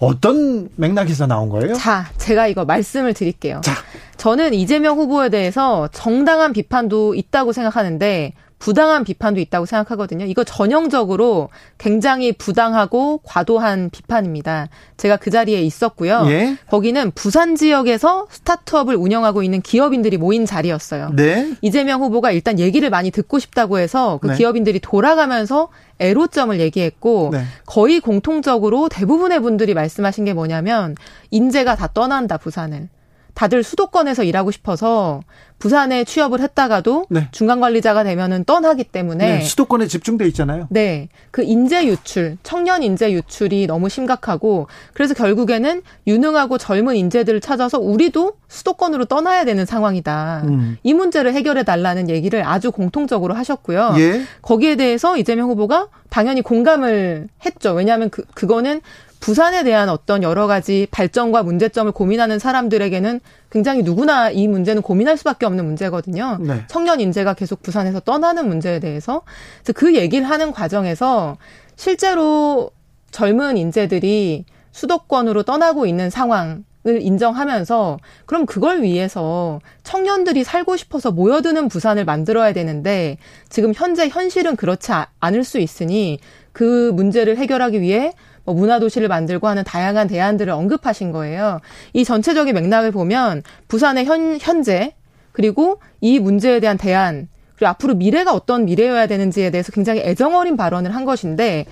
[0.00, 1.74] 어떤 맥락에서 나온 거예요?
[1.74, 3.60] 자, 제가 이거 말씀을 드릴게요.
[3.62, 3.72] 자.
[4.16, 10.24] 저는 이재명 후보에 대해서 정당한 비판도 있다고 생각하는데 부당한 비판도 있다고 생각하거든요.
[10.24, 14.68] 이거 전형적으로 굉장히 부당하고 과도한 비판입니다.
[14.96, 16.24] 제가 그 자리에 있었고요.
[16.28, 16.56] 예?
[16.68, 21.10] 거기는 부산 지역에서 스타트업을 운영하고 있는 기업인들이 모인 자리였어요.
[21.14, 21.52] 네?
[21.60, 24.36] 이재명 후보가 일단 얘기를 많이 듣고 싶다고 해서 그 네.
[24.36, 27.44] 기업인들이 돌아가면서 애로점을 얘기했고 네.
[27.66, 30.94] 거의 공통적으로 대부분의 분들이 말씀하신 게 뭐냐면
[31.30, 32.88] 인재가 다 떠난다 부산을.
[33.36, 35.20] 다들 수도권에서 일하고 싶어서
[35.58, 37.28] 부산에 취업을 했다가도 네.
[37.32, 40.66] 중간 관리자가 되면은 떠나기 때문에 네, 수도권에 집중돼 있잖아요.
[40.70, 41.08] 네.
[41.30, 48.34] 그 인재 유출, 청년 인재 유출이 너무 심각하고 그래서 결국에는 유능하고 젊은 인재들을 찾아서 우리도
[48.48, 50.42] 수도권으로 떠나야 되는 상황이다.
[50.46, 50.78] 음.
[50.82, 53.96] 이 문제를 해결해 달라는 얘기를 아주 공통적으로 하셨고요.
[53.98, 54.22] 예.
[54.40, 57.72] 거기에 대해서 이재명 후보가 당연히 공감을 했죠.
[57.72, 58.80] 왜냐하면 그 그거는
[59.20, 65.46] 부산에 대한 어떤 여러 가지 발전과 문제점을 고민하는 사람들에게는 굉장히 누구나 이 문제는 고민할 수밖에
[65.46, 66.38] 없는 문제거든요.
[66.40, 66.64] 네.
[66.68, 69.22] 청년 인재가 계속 부산에서 떠나는 문제에 대해서
[69.62, 71.36] 그래서 그 얘기를 하는 과정에서
[71.76, 72.70] 실제로
[73.10, 81.66] 젊은 인재들이 수도권으로 떠나고 있는 상황 을 인정하면서 그럼 그걸 위해서 청년들이 살고 싶어서 모여드는
[81.66, 86.20] 부산을 만들어야 되는데 지금 현재 현실은 그렇지 않을 수 있으니
[86.52, 88.12] 그 문제를 해결하기 위해 뭐
[88.52, 91.60] 문화 도시를 만들고 하는 다양한 대안들을 언급하신 거예요.
[91.92, 94.94] 이 전체적인 맥락을 보면 부산의 현, 현재
[95.32, 100.94] 그리고 이 문제에 대한 대안 그리고 앞으로 미래가 어떤 미래여야 되는지에 대해서 굉장히 애정어린 발언을
[100.94, 101.66] 한 것인데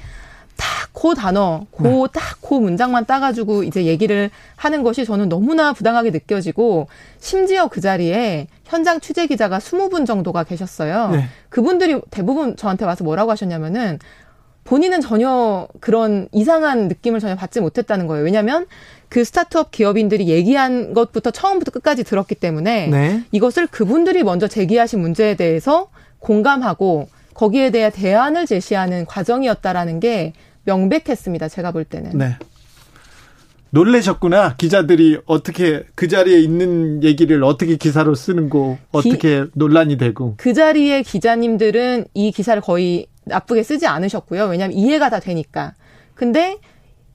[0.56, 2.60] 딱그 단어, 그 딱그 네.
[2.60, 6.86] 문장만 따가지고 이제 얘기를 하는 것이 저는 너무나 부당하게 느껴지고
[7.18, 11.10] 심지어 그 자리에 현장 취재 기자가 20분 정도가 계셨어요.
[11.10, 11.24] 네.
[11.48, 13.98] 그분들이 대부분 저한테 와서 뭐라고 하셨냐면은
[14.64, 18.24] 본인은 전혀 그런 이상한 느낌을 전혀 받지 못했다는 거예요.
[18.24, 18.66] 왜냐하면
[19.08, 23.22] 그 스타트업 기업인들이 얘기한 것부터 처음부터 끝까지 들었기 때문에 네.
[23.30, 30.32] 이것을 그분들이 먼저 제기하신 문제에 대해서 공감하고 거기에 대해 대안을 제시하는 과정이었다라는 게
[30.64, 31.48] 명백했습니다.
[31.48, 32.16] 제가 볼 때는.
[32.16, 32.36] 네.
[33.70, 34.54] 놀래셨구나.
[34.56, 40.34] 기자들이 어떻게 그 자리에 있는 얘기를 어떻게 기사로 쓰는 거 어떻게 기, 논란이 되고.
[40.36, 44.44] 그 자리에 기자님들은 이 기사를 거의 나쁘게 쓰지 않으셨고요.
[44.46, 45.74] 왜냐하면 이해가 다 되니까.
[46.14, 46.58] 근데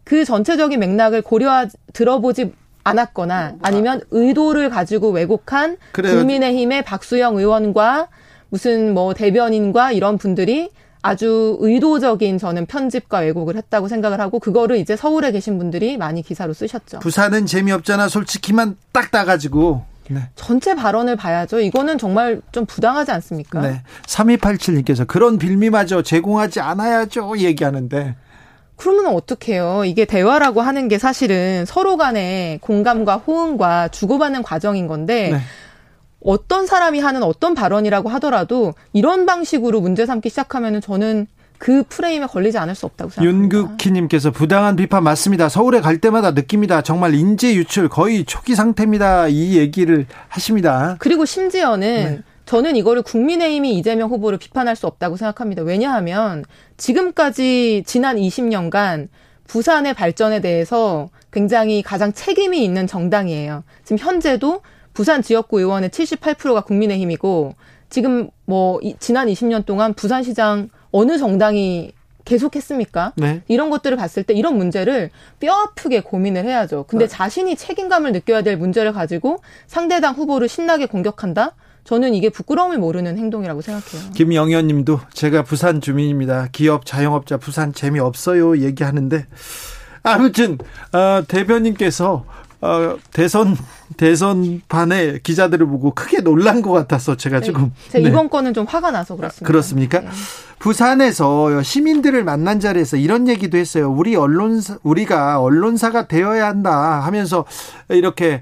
[0.04, 6.16] 그 전체적인 맥락을 고려 들어보지 않았거나 아니면 의도를 가지고 왜곡한 그래요.
[6.16, 8.08] 국민의힘의 박수영 의원과
[8.50, 14.96] 무슨 뭐 대변인과 이런 분들이 아주 의도적인 저는 편집과 왜곡을 했다고 생각을 하고 그거를 이제
[14.96, 17.00] 서울에 계신 분들이 많이 기사로 쓰셨죠.
[17.00, 20.22] 부산은 재미없잖아 솔직히만 딱 따가지고 네.
[20.36, 21.60] 전체 발언을 봐야죠.
[21.60, 23.62] 이거는 정말 좀 부당하지 않습니까?
[23.62, 23.82] 네.
[24.06, 27.38] 3287님께서 그런 빌미마저 제공하지 않아야죠.
[27.38, 28.16] 얘기하는데.
[28.76, 29.84] 그러면 어떡해요.
[29.86, 35.40] 이게 대화라고 하는 게 사실은 서로 간의 공감과 호응과 주고받는 과정인 건데 네.
[36.24, 41.28] 어떤 사람이 하는 어떤 발언이라고 하더라도 이런 방식으로 문제 삼기 시작하면은 저는
[41.60, 43.58] 그 프레임에 걸리지 않을 수 없다고 생각합니다.
[43.58, 45.50] 윤국희님께서 부당한 비판 맞습니다.
[45.50, 46.82] 서울에 갈 때마다 느낍니다.
[46.82, 49.28] 정말 인재 유출 거의 초기 상태입니다.
[49.28, 50.96] 이 얘기를 하십니다.
[51.00, 52.22] 그리고 심지어는 네.
[52.46, 55.62] 저는 이거를 국민의힘이 이재명 후보를 비판할 수 없다고 생각합니다.
[55.62, 56.46] 왜냐하면
[56.78, 59.10] 지금까지 지난 20년간
[59.46, 63.64] 부산의 발전에 대해서 굉장히 가장 책임이 있는 정당이에요.
[63.84, 64.62] 지금 현재도
[64.94, 67.54] 부산 지역구 의원의 78%가 국민의힘이고
[67.90, 71.94] 지금 뭐 지난 20년 동안 부산시장 어느 정당이
[72.26, 73.14] 계속했습니까?
[73.16, 73.42] 네.
[73.48, 76.86] 이런 것들을 봤을 때 이런 문제를 뼈 아프게 고민을 해야죠.
[76.88, 77.10] 근데 네.
[77.10, 81.56] 자신이 책임감을 느껴야 될 문제를 가지고 상대당 후보를 신나게 공격한다?
[81.86, 84.12] 저는 이게 부끄러움을 모르는 행동이라고 생각해요.
[84.14, 86.50] 김영현 님도 제가 부산 주민입니다.
[86.52, 89.26] 기업 자영업자 부산 재미없어요 얘기하는데
[90.04, 90.60] 아무튼
[90.94, 92.26] 어, 대변인께서
[92.62, 93.58] 어, 대선
[93.96, 97.46] 대선 반에 기자들을 보고 크게 놀란 것 같아서 제가 네.
[97.46, 98.02] 지금 네.
[98.02, 99.48] 이번 건은 좀 화가 나서 그렇습니다.
[99.48, 100.00] 그렇습니까?
[100.02, 100.10] 네.
[100.60, 103.90] 부산에서 시민들을 만난 자리에서 이런 얘기도 했어요.
[103.90, 107.46] 우리 언론사 우리가 언론사가 되어야 한다 하면서
[107.88, 108.42] 이렇게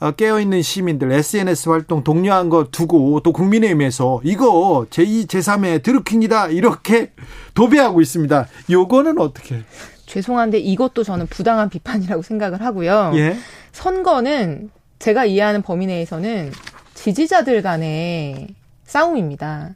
[0.00, 7.12] 어, 깨어있는 시민들 SNS 활동 독려한 거 두고 또 국민의힘에서 이거 제2, 제3의 드루킹이다 이렇게
[7.54, 8.46] 도배하고 있습니다.
[8.70, 9.62] 요거는 어떻게?
[10.06, 13.12] 죄송한데 이것도 저는 부당한 비판이라고 생각을 하고요.
[13.14, 13.36] 예.
[13.72, 16.52] 선거는 제가 이해하는 범위 내에서는
[16.94, 18.48] 지지자들 간의
[18.84, 19.74] 싸움입니다.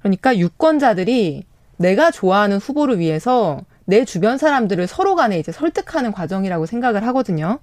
[0.00, 1.44] 그러니까 유권자들이
[1.76, 7.58] 내가 좋아하는 후보를 위해서 내 주변 사람들을 서로 간에 이제 설득하는 과정이라고 생각을 하거든요.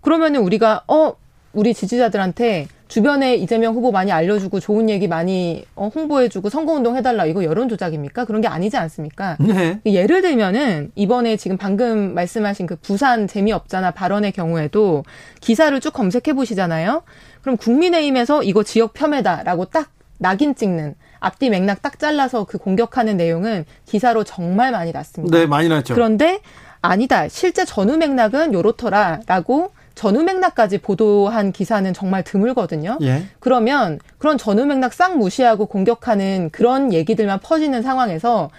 [0.00, 1.14] 그러면은 우리가 어
[1.56, 7.42] 우리 지지자들한테 주변에 이재명 후보 많이 알려주고 좋은 얘기 많이 어, 홍보해주고 선거운동 해달라 이거
[7.44, 8.26] 여론 조작입니까?
[8.26, 9.38] 그런 게 아니지 않습니까?
[9.40, 9.80] 네.
[9.86, 15.02] 예를 들면은 이번에 지금 방금 말씀하신 그 부산 재미없잖아 발언의 경우에도
[15.40, 17.02] 기사를 쭉 검색해 보시잖아요.
[17.40, 23.64] 그럼 국민의힘에서 이거 지역 폄훼다라고 딱 낙인 찍는 앞뒤 맥락 딱 잘라서 그 공격하는 내용은
[23.86, 25.36] 기사로 정말 많이 났습니다.
[25.36, 25.94] 네, 많이 났죠.
[25.94, 26.40] 그런데
[26.82, 27.28] 아니다.
[27.28, 32.98] 실제 전후 맥락은 요렇더라라고 전후 맥락까지 보도한 기사는 정말 드물거든요.
[33.00, 33.24] 예.
[33.40, 38.50] 그러면 그런 전후 맥락 싹 무시하고 공격하는 그런 얘기들만 퍼지는 상황에서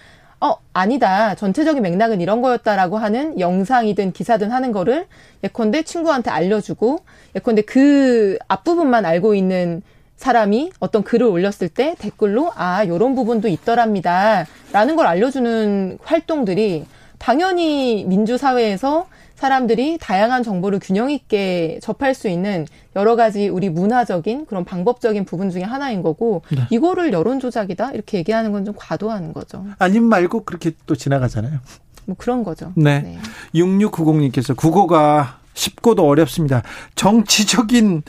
[0.42, 1.36] 어, 아니다.
[1.36, 5.06] 전체적인 맥락은 이런 거였다라고 하는 영상이든 기사든 하는 거를
[5.44, 7.00] 예컨대 친구한테 알려주고
[7.36, 9.84] 예컨대 그 앞부분만 알고 있는
[10.18, 16.86] 사람이 어떤 글을 올렸을 때 댓글로 아 요런 부분도 있더랍니다 라는 걸 알려주는 활동들이
[17.20, 24.66] 당연히 민주사회에서 사람들이 다양한 정보를 균형 있게 접할 수 있는 여러 가지 우리 문화적인 그런
[24.66, 26.68] 방법적인 부분 중에 하나인 거고 네.
[26.70, 29.66] 이거를 여론 조작이다 이렇게 얘기하는 건 좀 과도한 거죠.
[29.80, 31.60] 아님 말고 그렇게 또 지나가잖아요.
[32.06, 32.74] 뭐 그런 거죠.
[32.76, 33.00] 네.
[33.00, 33.20] 네.
[33.56, 36.64] 6690님께서 국어가 쉽고도 어렵습니다.
[36.96, 38.04] 정치적인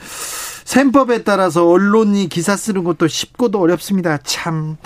[0.65, 4.19] 셈법에 따라서 언론이 기사 쓰는 것도 쉽고도 어렵습니다.
[4.19, 4.77] 참.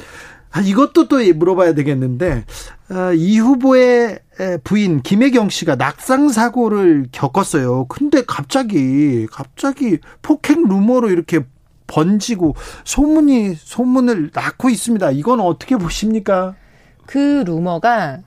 [0.50, 2.44] 아, 이것도 또 물어봐야 되겠는데,
[2.90, 4.18] 아, 이 후보의
[4.64, 7.86] 부인 김혜경 씨가 낙상 사고를 겪었어요.
[7.86, 11.40] 근데 갑자기, 갑자기 폭행 루머로 이렇게
[11.86, 15.10] 번지고 소문이, 소문을 낳고 있습니다.
[15.10, 16.54] 이건 어떻게 보십니까?
[17.06, 18.20] 그 루머가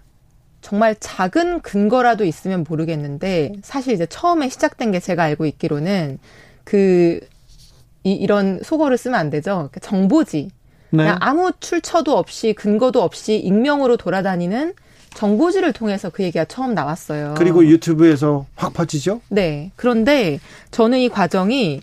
[0.61, 6.19] 정말 작은 근거라도 있으면 모르겠는데 사실 이제 처음에 시작된 게 제가 알고 있기로는
[6.63, 7.19] 그
[8.03, 9.69] 이, 이런 속어를 쓰면 안 되죠.
[9.71, 10.49] 그러니까 정보지.
[10.91, 11.07] 네.
[11.19, 14.73] 아무 출처도 없이 근거도 없이 익명으로 돌아다니는
[15.15, 17.33] 정보지를 통해서 그 얘기가 처음 나왔어요.
[17.37, 19.21] 그리고 유튜브에서 확 퍼지죠?
[19.29, 19.71] 네.
[19.75, 20.39] 그런데
[20.71, 21.81] 저는 이 과정이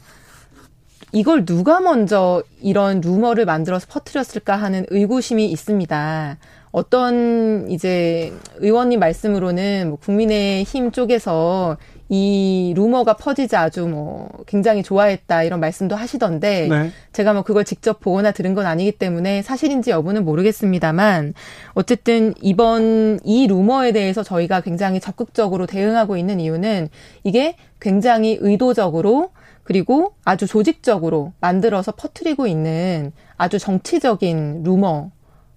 [1.12, 6.38] 이걸 누가 먼저 이런 루머를 만들어서 퍼뜨렸을까 하는 의구심이 있습니다.
[6.70, 11.76] 어떤 이제 의원님 말씀으로는 뭐 국민의힘 쪽에서
[12.14, 16.90] 이 루머가 퍼지자 아주 뭐 굉장히 좋아했다 이런 말씀도 하시던데 네.
[17.14, 21.32] 제가 뭐 그걸 직접 보거나 들은 건 아니기 때문에 사실인지 여부는 모르겠습니다만
[21.72, 26.90] 어쨌든 이번 이 루머에 대해서 저희가 굉장히 적극적으로 대응하고 있는 이유는
[27.24, 29.30] 이게 굉장히 의도적으로
[29.62, 35.12] 그리고 아주 조직적으로 만들어서 퍼뜨리고 있는 아주 정치적인 루머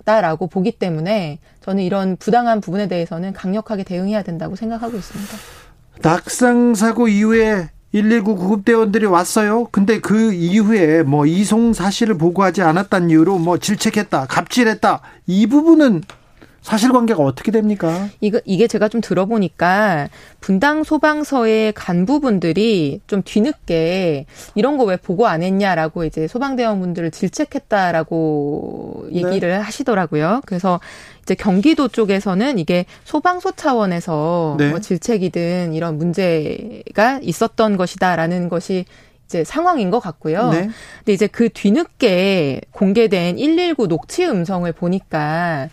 [0.05, 5.64] 다라고 보기 때문에 저는 이런 부당한 부분에 대해서는 강력하게 대응해야 된다고 생각하고 있습니다.
[6.01, 9.69] 낙상 사고 이후에 119 구급대원들이 왔어요.
[9.71, 15.01] 근데 그 이후에 뭐 이송 사실을 보고하지 않았다는 이유로 뭐 질책했다, 갑질했다.
[15.27, 16.03] 이 부분은
[16.65, 18.09] 사실관계가 어떻게 됩니까?
[18.21, 24.25] 이거 이게 제가 좀 들어보니까 분당 소방서의 간부분들이 좀 뒤늦게
[24.55, 29.55] 이런 거 왜 보고 안 했냐라고 이제 소방대원분들을 질책했다라고 얘기를 네.
[29.55, 30.41] 하시더라고요.
[30.45, 30.79] 그래서
[31.23, 34.69] 이제 경기도 쪽에서는 이게 소방서 차원에서 네.
[34.69, 38.85] 뭐 질책이든 이런 문제가 있었던 것이다라는 것이
[39.25, 40.49] 이제 상황인 것 같고요.
[40.51, 40.69] 네.
[40.99, 45.69] 근데 이제 그 뒤늦게 공개된 119 녹취 음성을 보니까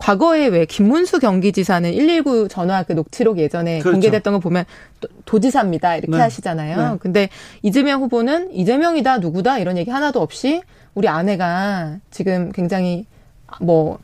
[0.00, 3.92] 과거에 왜 김문수 경기지사는 119 전화 그 녹취록 예전에 그렇죠.
[3.92, 4.64] 공개됐던 거 보면
[5.26, 6.22] 도 지사입니다 이렇게 네.
[6.22, 6.92] 하시잖아요.
[6.92, 6.98] 네.
[7.00, 7.28] 근데
[7.62, 10.62] 이재명 후보는 이재명이다 누구다 이런 얘기 하나도 없이
[10.94, 13.06] 우리 아내가 지금 굉장히
[13.60, 13.98] 뭐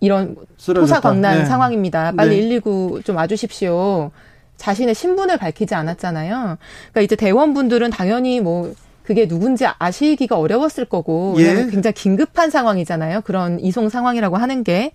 [0.00, 1.44] 이런 토사광난 네.
[1.44, 2.12] 상황입니다.
[2.12, 2.60] 빨리 네.
[2.60, 4.10] 119 좀 와주십시오.
[4.56, 6.56] 자신의 신분을 밝히지 않았잖아요.
[6.92, 8.72] 그러니까 이제 대원분들은 당연히 뭐
[9.06, 11.68] 그게 누군지 아시기가 어려웠을 거고 예.
[11.70, 13.20] 굉장히 긴급한 상황이잖아요.
[13.20, 14.92] 그런 이송 상황이라고 하는 게.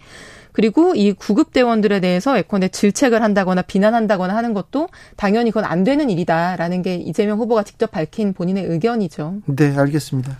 [0.52, 6.10] 그리고 이 구급 대원들에 대해서 예컨대 질책을 한다거나 비난한다거나 하는 것도 당연히 그건 안 되는
[6.10, 9.36] 일이다라는 게 이재명 후보가 직접 밝힌 본인의 의견이죠.
[9.46, 10.38] 네, 알겠습니다.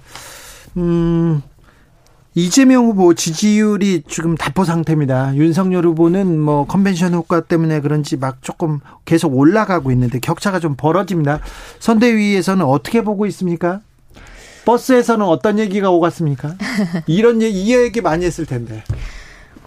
[0.76, 1.42] 음,
[2.34, 5.36] 이재명 후보 지지율이 지금 답보 상태입니다.
[5.36, 11.42] 윤석열 후보는 뭐 컨벤션 효과 때문에 그런지 막 조금 계속 올라가고 있는데 격차가 좀 벌어집니다.
[11.80, 13.82] 선대위에서는 어떻게 보고 있습니까?
[14.64, 16.56] 버스에서는 어떤 얘기가 오갔습니까?
[17.08, 18.84] 이런 얘기, 이 얘기 많이 했을 텐데.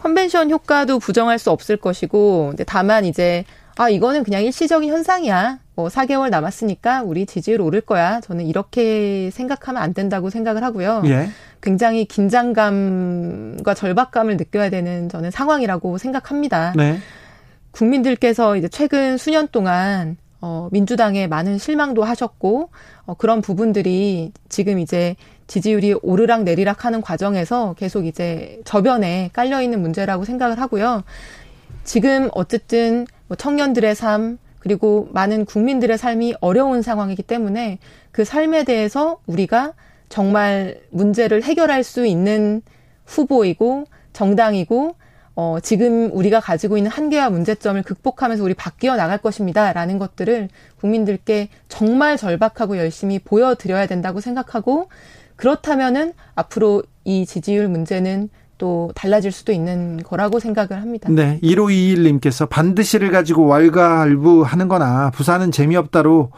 [0.00, 3.44] 컨벤션 효과도 부정할 수 없을 것이고, 근데 다만 이제
[3.76, 5.58] 아 이거는 그냥 일시적인 현상이야.
[5.74, 8.20] 뭐 4개월 남았으니까 우리 지지율 오를 거야.
[8.20, 11.02] 저는 이렇게 생각하면 안 된다고 생각을 하고요.
[11.06, 11.28] 예.
[11.60, 16.74] 굉장히 긴장감과 절박감을 느껴야 되는 저는 상황이라고 생각합니다.
[16.76, 16.98] 네.
[17.72, 22.68] 국민들께서 이제 최근 수년 동안 어, 민주당에 많은 실망도 하셨고,
[23.06, 29.80] 어, 그런 부분들이 지금 이제 지지율이 오르락 내리락 하는 과정에서 계속 이제 저변에 깔려 있는
[29.80, 31.02] 문제라고 생각을 하고요.
[31.84, 37.78] 지금 어쨌든 뭐 청년들의 삶, 그리고 많은 국민들의 삶이 어려운 상황이기 때문에
[38.12, 39.74] 그 삶에 대해서 우리가
[40.08, 42.62] 정말 문제를 해결할 수 있는
[43.04, 43.84] 후보이고
[44.14, 44.94] 정당이고
[45.36, 49.74] 어, 지금 우리가 가지고 있는 한계와 문제점을 극복하면서 우리 바뀌어 나갈 것입니다.
[49.74, 50.48] 라는 것들을
[50.80, 54.88] 국민들께 정말 절박하고 열심히 보여드려야 된다고 생각하고
[55.36, 58.30] 그렇다면은 앞으로 이 지지율 문제는
[58.64, 61.10] 또 달라질 수도 있는 거라고 생각을 합니다.
[61.10, 61.38] 네.
[61.42, 66.30] 1521님께서 반드시를 가지고 왈가왈부하는 거나 부산은 재미없다로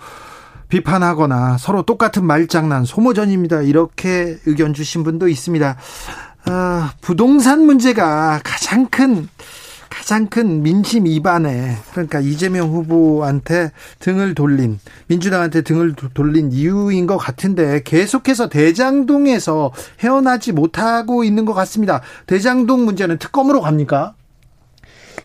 [0.69, 3.63] 비판하거나 서로 똑같은 말장난 소모전입니다.
[3.63, 5.77] 이렇게 의견 주신 분도 있습니다.
[6.47, 9.29] 아, 부동산 문제가 가장 큰
[10.07, 14.79] 가장 큰 민심 위반에 그러니까 이재명 후보한테 등을 돌린
[15.09, 22.03] 민주당한테 등을 돌린 이유인 것 같은데 계속해서 대장동에서 헤어나지 못하고 있는 것 같습니다.
[22.29, 24.15] 대장동 문제는 특검으로 갑니까?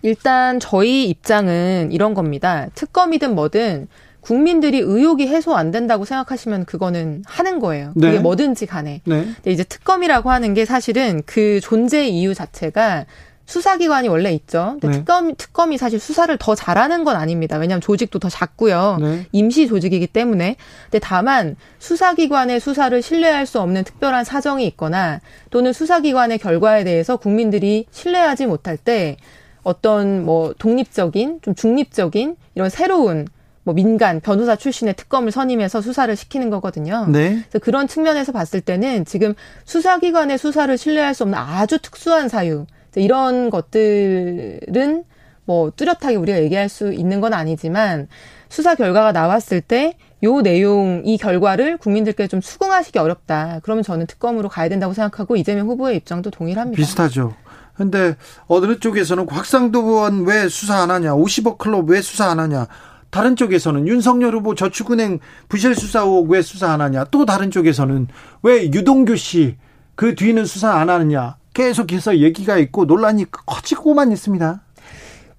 [0.02, 2.66] 일단 저희 입장은 이런 겁니다.
[2.74, 3.88] 특검이든 뭐든
[4.22, 7.92] 국민들이 의혹이 해소 안 된다고 생각하시면 그거는 하는 거예요.
[7.94, 8.20] 그게 네.
[8.20, 9.02] 뭐든지 간에.
[9.06, 9.26] 네.
[9.36, 13.06] 근데 이제 특검이라고 하는 게 사실은 그 존재 이유 자체가
[13.52, 14.78] 수사기관이 원래 있죠.
[14.80, 14.94] 근데 네.
[15.00, 17.58] 특검, 특검이 사실 수사를 더 잘하는 건 아닙니다.
[17.58, 18.98] 왜냐하면 조직도 더 작고요.
[19.02, 19.26] 네.
[19.34, 20.56] 임시 조직이기 때문에.
[20.86, 27.86] 근데 다만 수사기관의 수사를 신뢰할 수 없는 특별한 사정이 있거나 또는 수사기관의 결과에 대해서 국민들이
[27.92, 29.18] 신뢰하지 못할 때
[29.64, 33.28] 어떤 뭐 독립적인, 좀 중립적인 이런 새로운
[33.64, 37.06] 뭐 민간 변호사 출신의 특검을 선임해서 수사를 시키는 거거든요.
[37.10, 37.44] 네.
[37.50, 39.34] 그래서 그런 측면에서 봤을 때는 지금
[39.66, 42.66] 수사기관의 수사를 신뢰할 수 없는 아주 특수한 사유
[42.96, 45.04] 이런 것들은
[45.46, 48.08] 뭐 뚜렷하게 우리가 얘기할 수 있는 건 아니지만
[48.50, 53.60] 수사 결과가 나왔을 때 요 내용 이 결과를 국민들께 좀 수긍하시기 어렵다.
[53.64, 56.78] 그러면 저는 특검으로 가야 된다고 생각하고 이재명 후보의 입장도 동일합니다.
[56.78, 57.34] 비슷하죠.
[57.74, 58.16] 근데
[58.46, 62.68] 어느 쪽에서는 곽상도 의원 왜 수사 안 하냐, 50억 클럽 왜 수사 안 하냐,
[63.10, 65.20] 다른 쪽에서는 윤석열 후보 저축은행
[65.50, 68.08] 부실 수사 의혹 왜 수사 안 하냐, 또 다른 쪽에서는
[68.44, 69.58] 왜 유동규 씨
[69.96, 74.62] 그 뒤는 수사 안 하느냐, 계속해서 얘기가 있고 논란이 커지고만 있습니다.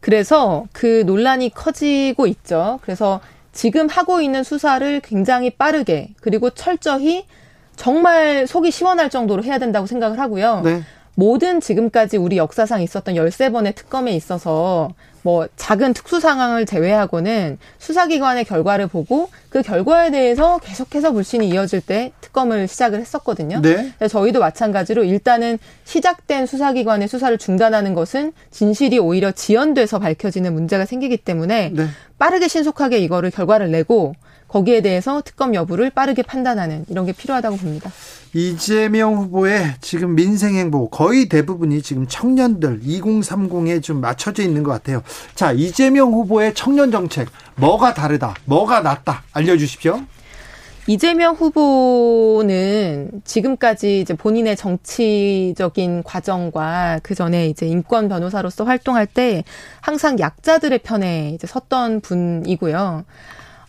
[0.01, 2.81] 그래서 그 논란이 커지고 있죠.
[2.83, 3.21] 그래서
[3.53, 7.27] 지금 하고 있는 수사를 굉장히 빠르게 그리고 철저히
[7.77, 10.63] 정말 속이 시원할 정도로 해야 된다고 생각을 하고요.
[10.65, 10.83] 네.
[11.15, 14.91] 모든 지금까지 우리 역사상 있었던 13번의 특검에 있어서
[15.23, 22.13] 뭐 작은 특수 상황을 제외하고는 수사기관의 결과를 보고 그 결과에 대해서 계속해서 불신이 이어질 때
[22.21, 23.61] 특검을 시작을 했었거든요.
[23.61, 23.93] 네.
[24.09, 31.71] 저희도 마찬가지로 일단은 시작된 수사기관의 수사를 중단하는 것은 진실이 오히려 지연돼서 밝혀지는 문제가 생기기 때문에
[31.75, 31.87] 네.
[32.19, 34.15] 빠르게 신속하게 이거를 결과를 내고
[34.53, 37.91] 거기에 대해서 특검 여부를 빠르게 판단하는 이런 게 필요하다고 봅니다.
[38.35, 45.03] 이재명 후보의 지금 민생 행보 거의 대부분이 지금 청년들 2030에 좀 맞춰져 있는 것 같아요.
[45.35, 50.01] 자, 이재명 후보의 청년 정책 뭐가 다르다, 뭐가 낫다 알려 주십시오.
[50.87, 59.45] 이재명 후보는 지금까지 이제 본인의 정치적인 과정과 그 전에 이제 인권 변호사로서 활동할 때
[59.81, 63.05] 항상 약자들의 편에 이제 섰던 분이고요.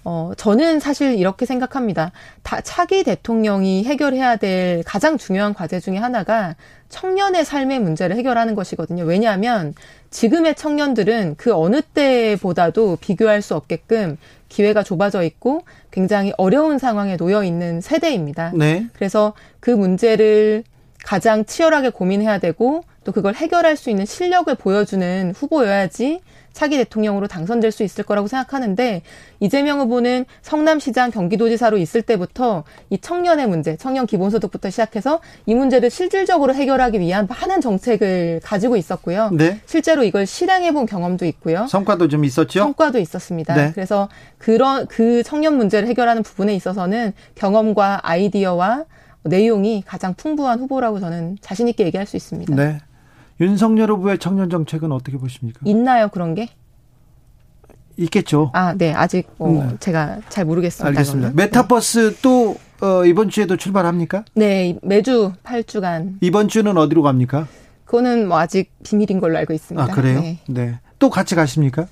[0.05, 2.11] 어, 저는 사실 이렇게 생각합니다.
[2.41, 6.55] 다 차기 대통령이 해결해야 될 가장 중요한 과제 중에 하나가
[6.89, 9.03] 청년의 삶의 문제를 해결하는 것이거든요.
[9.03, 9.73] 왜냐하면
[10.09, 14.17] 지금의 청년들은 그 어느 때보다도 비교할 수 없게끔
[14.49, 18.51] 기회가 좁아져 있고 굉장히 어려운 상황에 놓여 있는 세대입니다.
[18.55, 18.87] 네.
[18.93, 20.63] 그래서 그 문제를
[21.03, 26.21] 가장 치열하게 고민해야 되고 또 그걸 해결할 수 있는 실력을 보여주는 후보여야지
[26.53, 29.01] 차기 대통령으로 당선될 수 있을 거라고 생각하는데
[29.39, 36.53] 이재명 후보는 성남시장 경기도지사로 있을 때부터 이 청년의 문제, 청년 기본소득부터 시작해서 이 문제를 실질적으로
[36.53, 39.31] 해결하기 위한 많은 정책을 가지고 있었고요.
[39.33, 39.59] 네.
[39.65, 41.67] 실제로 이걸 실행해 본 경험도 있고요.
[41.67, 42.59] 성과도 좀 있었죠?
[42.59, 43.55] 성과도 있었습니다.
[43.55, 43.71] 네.
[43.73, 48.85] 그래서 그런 그 청년 문제를 해결하는 부분에 있어서는 경험과 아이디어와
[49.23, 52.55] 내용이 가장 풍부한 후보라고 저는 자신 있게 얘기할 수 있습니다.
[52.55, 52.77] 네.
[53.47, 55.59] 윤석열 후보의 청년 정책은 어떻게 보십니까?
[55.65, 56.49] 있나요 그런 게?
[57.97, 58.49] 있겠죠.
[58.53, 58.91] 아, 네.
[58.93, 59.77] 아직 어, 네.
[59.79, 60.87] 제가 잘 모르겠습니다.
[60.87, 61.29] 알겠습니다.
[61.29, 61.35] 그거는.
[61.35, 62.19] 메타버스 네.
[62.23, 64.25] 또 어, 이번 주에도 출발합니까?
[64.33, 66.15] 네, 매주 8주간.
[66.21, 67.47] 이번 주는 어디로 갑니까?
[67.85, 69.83] 그거는 뭐 아직 비밀인 걸로 알고 있습니다.
[69.83, 70.21] 아, 그래요?
[70.21, 70.39] 네.
[70.47, 70.79] 네.
[70.97, 71.87] 또 같이 가십니까?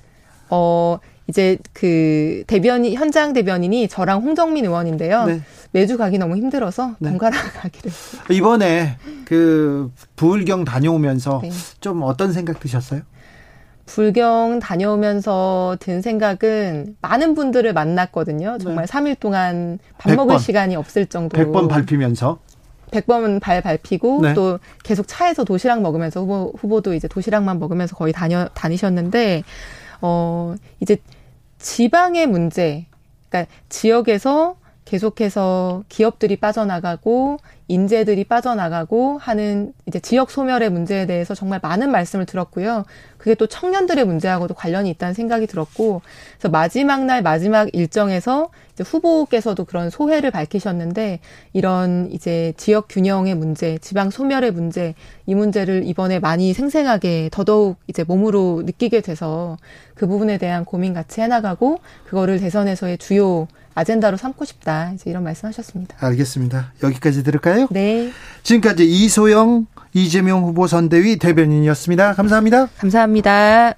[0.50, 0.98] 어,
[1.28, 5.26] 이제 그 대변인 현장 대변인이 저랑 홍정민 의원인데요.
[5.26, 5.40] 네.
[5.72, 7.10] 매주 가기 너무 힘들어서 네.
[7.10, 8.22] 번갈아 가기로 했어요.
[8.30, 11.50] 이번에 그 부울경 다녀오면서 네.
[11.80, 13.02] 좀 어떤 생각 드셨어요?
[13.86, 18.58] 불경 다녀오면서 든 생각은 많은 분들을 만났거든요.
[18.58, 18.92] 정말 네.
[18.92, 20.16] 3일 동안 밥 100번.
[20.16, 21.50] 먹을 시간이 없을 정도로.
[21.50, 22.38] 100번 밟히면서.
[22.90, 24.34] 100번 발 밟히고 네.
[24.34, 29.42] 또 계속 차에서 도시락 먹으면서 후보, 후보도 이제 도시락만 먹으면서 거의 다녀, 다니셨는데,
[30.02, 30.98] 어, 이제
[31.58, 32.86] 지방의 문제,
[33.30, 34.56] 그러니까 지역에서
[34.92, 42.84] 계속해서 기업들이 빠져나가고 인재들이 빠져나가고 하는 이제 지역 소멸의 문제에 대해서 정말 많은 말씀을 들었고요.
[43.16, 49.64] 그게 또 청년들의 문제하고도 관련이 있다는 생각이 들었고, 그래서 마지막 날 마지막 일정에서 이제 후보께서도
[49.64, 51.20] 그런 소회를 밝히셨는데
[51.54, 58.04] 이런 이제 지역 균형의 문제, 지방 소멸의 문제 이 문제를 이번에 많이 생생하게 더더욱 이제
[58.04, 59.56] 몸으로 느끼게 돼서
[59.94, 64.92] 그 부분에 대한 고민 같이 해나가고 그거를 대선에서의 주요 아젠다로 삼고 싶다.
[64.94, 65.96] 이제 이런 말씀하셨습니다.
[66.00, 66.72] 알겠습니다.
[66.82, 67.68] 여기까지 들을까요?
[67.70, 68.10] 네.
[68.42, 72.14] 지금까지 이소영 이재명 후보 선대위 대변인이었습니다.
[72.14, 72.68] 감사합니다.
[72.78, 73.74] 감사합니다.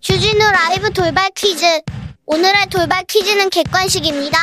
[0.00, 1.64] 주진우 라이브 돌발 퀴즈.
[2.26, 4.38] 오늘의 돌발 퀴즈는 객관식입니다.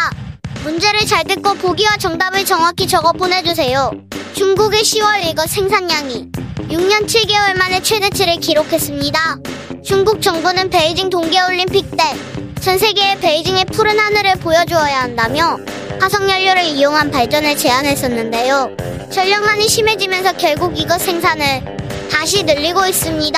[0.63, 3.91] 문제를 잘 듣고 보기와 정답을 정확히 적어 보내주세요.
[4.33, 6.29] 중국의 10월 이것 생산량이
[6.69, 9.37] 6년 7개월 만에 최대치를 기록했습니다.
[9.83, 15.59] 중국 정부는 베이징 동계올림픽 때 전 세계의 베이징의 푸른 하늘을 보여주어야 한다며
[15.99, 18.77] 화석연료를 이용한 발전을 제안했었는데요.
[19.11, 21.61] 전력난이 심해지면서 결국 이것 생산을
[22.09, 23.37] 다시 늘리고 있습니다.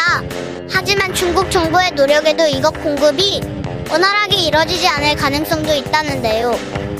[0.69, 3.41] 하지만 중국 정부의 노력에도 이것 공급이
[3.89, 6.51] 원활하게 이뤄지지 않을 가능성도 있다는데요.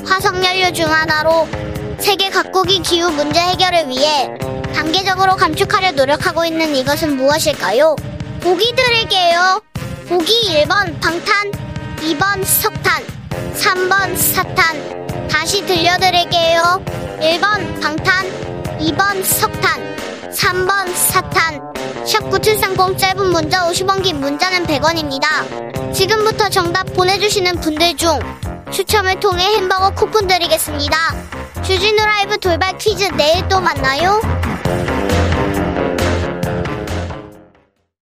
[0.08, 1.48] 화석연료 중 하나로
[2.00, 4.30] 세계 각국이 기후 문제 해결을 위해
[4.74, 7.96] 단계적으로 감축하려 노력하고 있는 이것은 무엇일까요?
[8.42, 9.62] 보기 드릴게요.
[10.08, 11.52] 보기 1번 방탄,
[11.98, 13.04] 2번 석탄,
[13.56, 15.28] 3번 사탄.
[15.28, 16.84] 다시 들려드릴게요.
[17.20, 18.26] 1번 방탄,
[18.80, 19.96] 2번 석탄,
[20.32, 21.60] 3번 사탄.
[22.06, 25.94] 샵9730 짧은 문자 50원 긴 문자는 100원입니다.
[25.94, 28.20] 지금부터 정답 보내주시는 분들 중
[28.72, 31.45] 추첨을 통해 햄버거 쿠폰 드리겠습니다.
[31.66, 34.22] 주진우 라이브 돌발 퀴즈 내일 또 만나요.